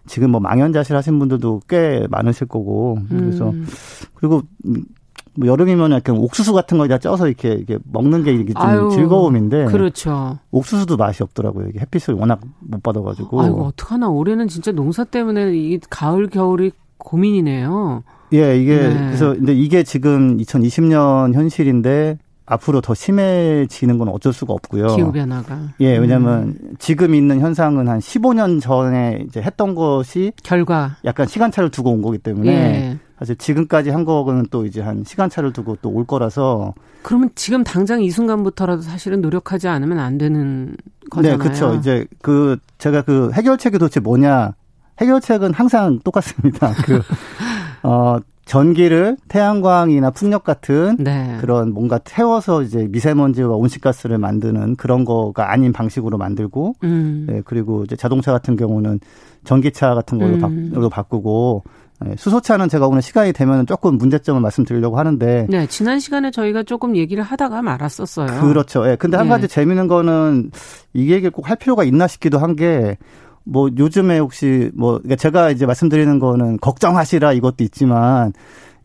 [0.07, 3.67] 지금 뭐 망연자실 하신 분들도 꽤 많으실 거고 그래서 음.
[4.15, 4.43] 그리고
[5.35, 9.67] 뭐 여름이면 약간 옥수수 같은 거에다 쪄서 이렇게, 이렇게 먹는 게 이게 좀 아유, 즐거움인데
[9.67, 10.39] 그렇죠.
[10.51, 11.69] 옥수수도 맛이 없더라고요.
[11.69, 13.41] 이게 햇빛을 워낙 못 받아가지고.
[13.41, 16.73] 아이고 어떡하나 올해는 진짜 농사 때문에 이 가을 겨울이
[17.05, 18.03] 고민이네요.
[18.33, 18.95] 예, 이게 네.
[19.07, 24.97] 그래서 근데 이게 지금 2020년 현실인데 앞으로 더 심해지는 건 어쩔 수가 없고요.
[24.97, 25.59] 기후 변화가.
[25.81, 26.75] 예, 왜냐하면 음.
[26.79, 32.19] 지금 있는 현상은 한 15년 전에 이제 했던 것이 결과 약간 시간차를 두고 온 거기
[32.19, 32.99] 때문에 예.
[33.21, 36.75] 사실 지금까지 한 거는 또 이제 한 시간차를 두고 또 올 거라서.
[37.03, 40.75] 그러면 지금 당장 이 순간부터라도 사실은 노력하지 않으면 안 되는
[41.11, 41.39] 거잖아요.
[41.39, 41.75] 네, 그렇죠.
[41.77, 44.55] 이제 그 제가 그 해결책이 도대체 뭐냐?
[45.01, 46.73] 해결책은 항상 똑같습니다.
[46.85, 47.01] 그
[47.83, 51.37] 어, 전기를 태양광이나 풍력 같은 네.
[51.41, 57.27] 그런 뭔가 태워서 이제 미세먼지와 온실가스를 만드는 그런 거가 아닌 방식으로 만들고 음.
[57.29, 58.99] 네, 그리고 이제 자동차 같은 경우는
[59.45, 60.89] 전기차 같은 걸로 음.
[60.91, 61.63] 바 꾸고
[62.01, 65.47] 네, 수소차는 제가 오늘 시간이 되면 조금 문제점을 말씀드리려고 하는데.
[65.51, 68.41] 네, 지난 시간에 저희가 조금 얘기를 하다가 말았었어요.
[68.41, 68.85] 그렇죠.
[68.87, 68.91] 예.
[68.91, 70.51] 네, 근데 한 가지 재미있는 거는
[70.95, 72.97] 이 얘기를 꼭 할 필요가 있나 싶기도 한 게
[73.45, 78.33] 뭐 요즘에 혹시 뭐 그러니까 제가 이제 말씀드리는 거는 걱정하시라 이것도 있지만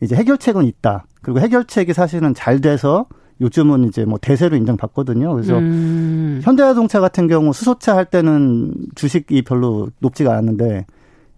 [0.02, 1.06] 이제 해결책은 있다.
[1.22, 3.06] 그리고 해결책이 사실은 잘 돼서
[3.42, 5.34] 요즘은 이제 뭐 대세로 인정받거든요.
[5.34, 6.40] 그래서 음.
[6.44, 10.86] 현대자동차 같은 경우 수소차 할 때는 주식이 별로 높지가 않았는데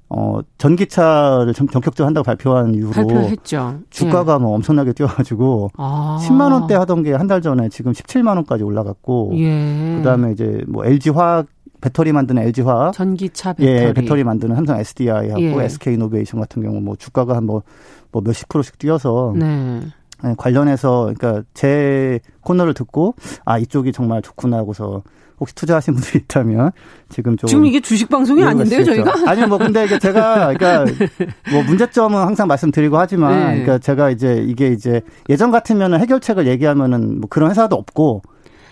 [0.09, 3.80] 어 전기차를 전격적으로 한다고 발표한 이후로 발표했죠.
[3.89, 4.38] 주가가 예.
[4.38, 6.18] 뭐 엄청나게 뛰어가지고 아.
[6.22, 9.95] 10만 원대 하던 게 한 달 전에 지금 17만 원까지 올라갔고 예.
[9.97, 11.47] 그다음에 이제 뭐 LG 화학
[11.82, 15.65] 배터리 만드는 LG화학, 전기차 배터리, 예, 배터리 만드는 삼성 SDI하고 예.
[15.65, 17.63] SK이노베이션 같은 경우 뭐 주가가 한뭐
[18.11, 19.82] 뭐 몇십 프로씩 뛰어서 네.
[20.25, 23.15] 예, 관련해서 그러니까 제 코너를 듣고
[23.45, 25.03] 아 이쪽이 정말 좋구나 하고서
[25.39, 26.71] 혹시 투자하신 분들이 있다면
[27.09, 29.13] 지금 좀 지금 이게 주식 방송이 아닌데요, 저희가?
[29.28, 30.86] 아니요, 뭐 근데 이게 제가 그러니까
[31.51, 33.45] 뭐 문제점은 항상 말씀드리고 하지만 네.
[33.61, 38.23] 그러니까 제가 이제 이게 이제 예전 같으면은 해결책을 얘기하면은 뭐 그런 회사도 없고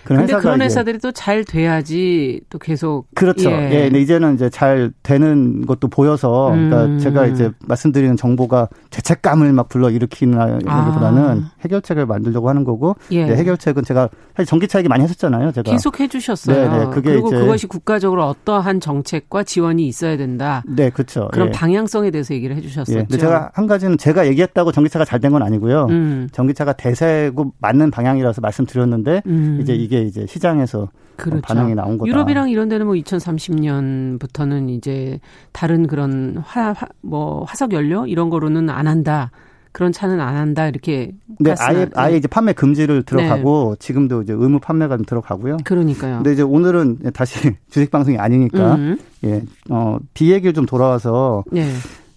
[0.05, 3.49] 그런 근데 그런 회사들이 또 잘 돼야지 또 계속 그렇죠.
[3.51, 3.69] 예.
[3.71, 3.83] 예.
[3.85, 6.99] 근데 이제는 이제 잘 되는 것도 보여서 그러니까 음.
[6.99, 11.51] 제가 이제 말씀드리는 정보가 죄책감을 막 불러 일으키는 것보다는 아.
[11.61, 13.25] 해결책을 만들려고 하는 거고 예.
[13.25, 15.51] 네, 해결책은 제가 사실 전기차 얘기 많이 했었잖아요.
[15.51, 16.71] 제가 계속 해주셨어요.
[16.71, 16.85] 네, 네.
[16.91, 20.63] 그게 그리고 그것이 국가적으로 어떠한 정책과 지원이 있어야 된다.
[20.67, 21.29] 네, 그렇죠.
[21.31, 21.51] 그런 예.
[21.51, 22.91] 방향성에 대해서 얘기를 해주셨었죠.
[22.99, 23.03] 예.
[23.03, 25.87] 근데 제가 한 가지는 제가 얘기했다고 전기차가 잘 된 건 아니고요.
[25.89, 26.27] 음.
[26.33, 29.59] 전기차가 대세고 맞는 방향이라서 말씀드렸는데 음.
[29.61, 31.41] 이제 이게 이제 시장에서 그렇죠.
[31.41, 32.09] 반응이 나온 거다.
[32.09, 35.19] 유럽이랑 이런 데는 뭐 2030년부터는 이제
[35.51, 39.31] 다른 그런 화, 화, 뭐 화석 연료 이런 거로는 안 한다.
[39.71, 43.85] 그런 차는 안 한다 이렇게 네 아예 아예 이제 판매 금지를 들어가고 네.
[43.85, 45.57] 지금도 이제 의무 판매가 들어가고요.
[45.65, 46.15] 그러니까요.
[46.15, 48.97] 근데 이제 오늘은 다시 주식 방송이 아니니까 음.
[49.25, 51.69] 예어 비 얘기를 좀 돌아와서 네.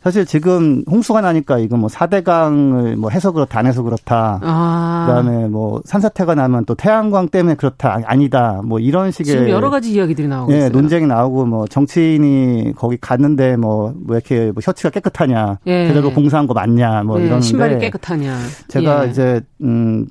[0.03, 4.41] 사실 지금 홍수가 나니까 이거 뭐 4대강을 뭐 해서 그렇다 안 해서 그렇다.
[4.43, 5.07] 아.
[5.09, 8.61] 그다음에 뭐 산사태가 나면 또 태양광 때문에 그렇다 아니다.
[8.65, 10.71] 뭐 이런 식의 지금 여러 가지 이야기들이 나오고 예, 있어요.
[10.71, 15.59] 논쟁이 나오고 뭐 정치인이 거기 갔는데 뭐왜 뭐 이렇게 뭐 셔츠가 깨끗하냐.
[15.67, 15.89] 예.
[15.89, 17.03] 제대로 공사한 거 맞냐.
[17.03, 18.37] 뭐 예, 이런 신발이 깨끗하냐.
[18.69, 19.11] 제가 예.
[19.11, 20.07] 이제 음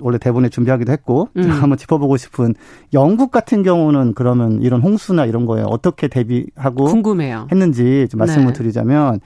[0.00, 1.50] 원래 대본에 준비하기도 했고 음.
[1.50, 2.54] 한번 짚어보고 싶은
[2.92, 7.48] 영국 같은 경우는 그러면 이런 홍수나 이런 거에 어떻게 대비하고 궁금해요.
[7.50, 8.52] 했는지 좀 말씀을 네.
[8.52, 9.20] 드리자면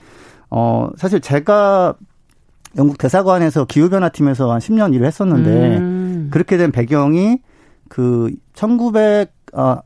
[0.49, 1.95] 어 사실 제가
[2.77, 6.27] 영국 대사관에서 기후변화 팀에서 한 10년 일을 했었는데 음.
[6.31, 7.39] 그렇게 된 배경이
[7.89, 9.81] 그 1900, 아,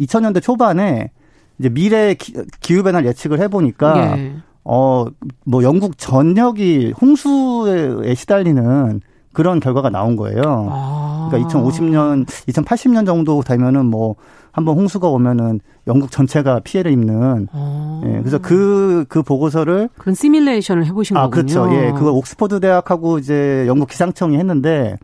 [0.00, 1.10] 2000년대 초반에
[1.58, 2.16] 이제 미래
[2.60, 4.34] 기후변화 예측을 해보니까 예.
[4.64, 5.06] 어,
[5.44, 9.00] 뭐 영국 전역이 홍수에 시달리는
[9.32, 10.42] 그런 결과가 나온 거예요.
[10.70, 11.28] 아.
[11.30, 14.16] 그러니까 2050년, 2080년 정도 되면은 뭐
[14.50, 17.48] 한번 홍수가 오면은 영국 전체가 피해를 입는.
[17.52, 18.02] 아.
[18.04, 19.88] 예, 그래서 그, 그 보고서를.
[19.96, 21.46] 그런 시뮬레이션을 해보신 아, 거군요.
[21.46, 21.74] 그렇죠.
[21.74, 24.96] 예, 그걸 옥스퍼드 대학하고 이제 영국 기상청이 했는데,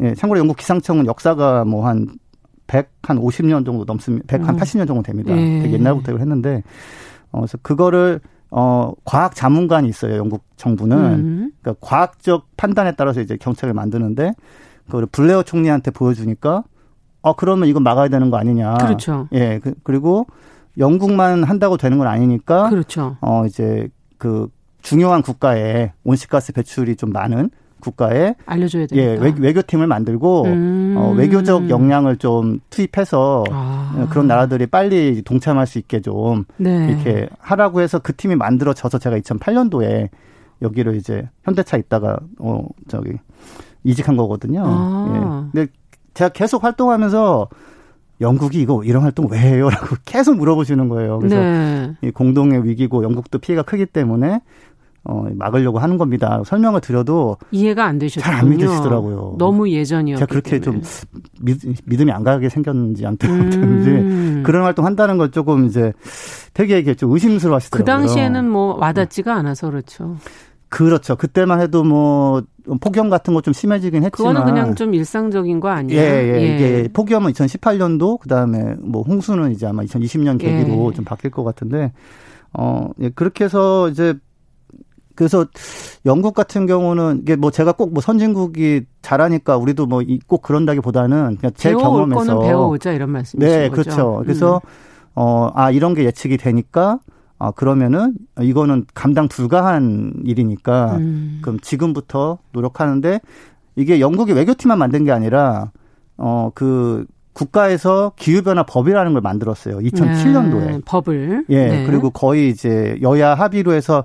[0.00, 2.08] 예, 참고로 영국 기상청은 역사가 뭐 한
[2.66, 4.26] 100, 한 50년 정도 넘습니다.
[4.26, 4.86] 100, 한 80년 음.
[4.86, 5.36] 정도 됩니다.
[5.36, 5.60] 예.
[5.62, 6.62] 되게 옛날부터 이걸 했는데,
[7.30, 8.20] 어, 그래서 그거를
[8.56, 10.96] 어, 과학 자문관이 있어요, 영국 정부는.
[10.96, 11.52] 음.
[11.60, 14.32] 그러니까 과학적 판단에 따라서 이제 정책을 만드는데,
[14.86, 16.62] 그거를 블레어 총리한테 보여주니까,
[17.22, 18.74] 어, 그러면 이건 막아야 되는 거 아니냐.
[18.74, 19.28] 그렇죠.
[19.32, 20.26] 예, 그, 그리고
[20.78, 22.68] 영국만 한다고 되는 건 아니니까.
[22.70, 23.16] 그렇죠.
[23.20, 23.88] 어, 이제
[24.18, 24.48] 그
[24.82, 27.50] 중요한 국가에 온실가스 배출이 좀 많은
[27.84, 28.96] 국가에 알려줘야 되니까.
[28.96, 30.94] 예, 외, 교팀을 만들고 음.
[30.96, 34.06] 어, 외교적 역량을 좀 투입해서 아.
[34.10, 36.88] 그런 나라들이 빨리 동참할 수 있게 좀 네.
[36.90, 40.08] 이렇게 하라고 해서 그 팀이 만들어져서 제가 2008년도에
[40.62, 43.12] 여기를 이제 현대차 있다가 어 저기
[43.84, 44.62] 이직한 거거든요.
[44.64, 45.12] 아.
[45.14, 45.50] 예.
[45.52, 45.72] 근데
[46.14, 47.48] 제가 계속 활동하면서
[48.20, 51.18] 영국이 이거 이런 활동 왜 해요?라고 계속 물어보시는 거예요.
[51.18, 51.94] 그래서 네.
[52.02, 54.40] 이 공동의 위기고 영국도 피해가 크기 때문에
[55.06, 56.42] 어, 막으려고 하는 겁니다.
[56.46, 58.24] 설명을 드려도 이해가 안 되셨군요.
[58.24, 59.36] 잘안 믿으시더라고요.
[59.38, 60.82] 너무 예전이었기 제가 그렇게 때문에.
[60.82, 60.90] 좀
[61.40, 64.42] 믿, 믿음이 안 가게 생겼는지 안 되는지 음.
[64.46, 65.92] 그런 활동 한다는 걸 조금 이제
[66.54, 67.84] 되게 이게 좀 의심스러워하시더라고요.
[67.84, 70.16] 그 당시에는 뭐 와닿지가 않아서 그렇죠.
[70.70, 71.14] 그렇죠.
[71.16, 72.42] 그때만 해도 뭐
[72.80, 76.00] 폭염 같은 거 좀 심해지긴 했지만 그거는 그냥 좀 일상적인 거 아니에요?
[76.00, 76.40] 예, 예.
[76.42, 76.54] 예.
[76.54, 80.96] 이게 폭염은 2018년도 그다음에 뭐 홍수는 이제 아마 2020년 계기로 예.
[80.96, 81.92] 좀 바뀔 것 같은데
[82.54, 84.14] 어, 예, 그렇게 해서 이제
[85.14, 85.46] 그래서
[86.06, 91.52] 영국 같은 경우는 이게 뭐 제가 꼭 뭐 선진국이 잘하니까 우리도 뭐 꼭 그런다기보다는 그냥
[91.56, 93.46] 제 경험에서 배워오자 이런 말씀이죠.
[93.46, 94.20] 네, 그렇죠.
[94.22, 94.68] 그래서 음.
[95.14, 96.98] 어아 이런 게 예측이 되니까
[97.38, 101.38] 아 그러면은 이거는 감당 불가한 일이니까 음.
[101.42, 103.20] 그럼 지금부터 노력하는데
[103.76, 105.70] 이게 영국이 외교팀만 만든 게 아니라
[106.16, 109.78] 어그 국가에서 기후변화 법이라는 걸 만들었어요.
[109.78, 110.66] 2007년도에.
[110.66, 111.44] 네, 법을.
[111.48, 111.66] 예.
[111.66, 111.86] 네.
[111.86, 114.04] 그리고 거의 이제 여야 합의로 해서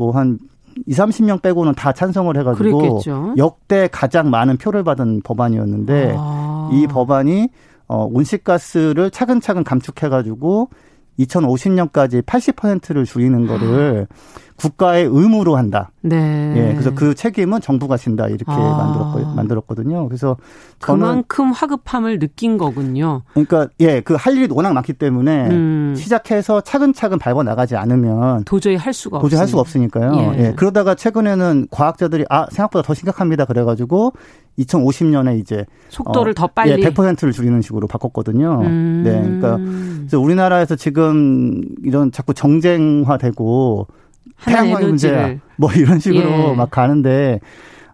[0.00, 0.38] 뭐한
[0.86, 3.34] 2, 30명 빼고는 다 찬성을 해가지고 그랬겠죠.
[3.36, 6.70] 역대 가장 많은 표를 받은 법안이었는데 아.
[6.72, 7.48] 이 법안이
[7.86, 10.70] 어, 온실가스를 차근차근 감축해가지고
[11.18, 14.06] 2050년까지 80%를 줄이는 거를
[14.60, 15.90] 국가의 의무로 한다.
[16.02, 16.54] 네.
[16.56, 18.56] 예, 그래서 그 책임은 정부가 진다 이렇게 아.
[18.56, 20.06] 만들었, 만들었거 든요.
[20.08, 20.36] 그래서
[20.80, 23.22] 그만큼 화급함을 느낀 거군요.
[23.34, 25.94] 그러니까 예, 그 할 일이 워낙 많기 때문에 음.
[25.96, 30.12] 시작해서 차근차근 밟아 나가지 않으면 도저히 할 수가 도저히 할 수가 없으니까요.
[30.14, 30.38] 예.
[30.38, 30.52] 예.
[30.54, 33.46] 그러다가 최근에는 과학자들이 아 생각보다 더 심각합니다.
[33.46, 34.12] 그래가지고
[34.58, 38.60] 2050년에 이제 속도를 어, 더 빨리 예, 100%를 줄이는 식으로 바꿨거든요.
[38.62, 39.02] 음.
[39.04, 43.86] 네, 그러니까 그래서 우리나라에서 지금 이런 자꾸 정쟁화되고
[44.44, 46.54] 태양광 문제 뭐 이런 식으로 예.
[46.54, 47.40] 막 가는데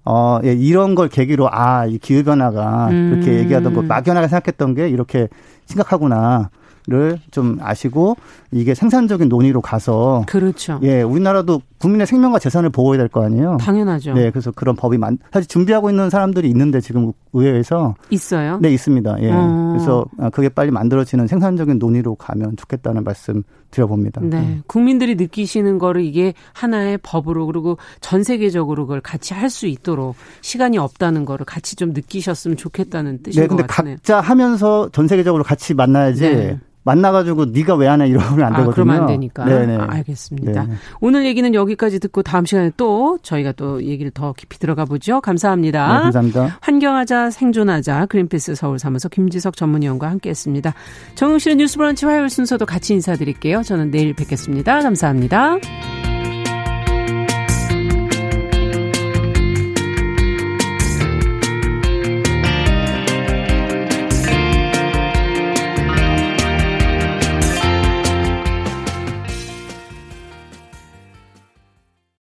[0.08, 3.10] 어, 예, 이런 걸 계기로, 아, 이 기후 변화가, 음.
[3.10, 5.28] 그렇게 얘기하던 거, 막연하게 생각했던 게 이렇게
[5.66, 6.50] 심각하구나.
[6.88, 8.16] 를좀 아시고
[8.52, 10.78] 이게 생산적인 논의로 가서 그렇죠.
[10.84, 13.56] 예, 우리나라도 국민의 생명과 재산을 보호해야 될 거 아니에요.
[13.60, 14.14] 당연하죠.
[14.14, 18.58] 네, 그래서 그런 법이 많 사실 준비하고 있는 사람들이 있는데 지금 의회에서 있어요.
[18.62, 19.16] 네, 있습니다.
[19.20, 19.30] 예.
[19.32, 19.72] 어.
[19.74, 24.20] 그래서 그게 빨리 만들어지는 생산적인 논의로 가면 좋겠다는 말씀 드려봅니다.
[24.22, 24.36] 네.
[24.38, 24.62] 음.
[24.68, 30.76] 국민들이 느끼시는 거를 이게 하나의 법으로 그리고 전 세계적으로 그걸 같이 할 수 있도록 시간이
[30.78, 33.96] 없다는 거를 같이 좀 느끼셨으면 좋겠다는 뜻인 네, 것 같네요.
[33.96, 36.60] 각자 하면서 전 세계적으로 같이 만나야지 네.
[36.86, 38.72] 만나가지고 네가 왜 안 해 이러면 안 아, 되거든요.
[38.72, 39.44] 그러면 안 되니까.
[39.44, 39.76] 네네.
[39.76, 40.64] 아, 알겠습니다.
[40.64, 45.20] 네 오늘 얘기는 여기까지 듣고 다음 시간에 또 저희가 또 얘기를 더 깊이 들어가 보죠.
[45.20, 45.86] 감사합니다.
[45.86, 46.58] 네, 감사합니다.
[46.60, 50.72] 환경하자 생존하자 그린피스 서울사무소 김지석 전문위원과 함께했습니다.
[51.16, 53.62] 정용실의 뉴스브런치 화요일 순서도 같이 인사드릴게요.
[53.62, 54.80] 저는 내일 뵙겠습니다.
[54.80, 56.15] 감사합니다.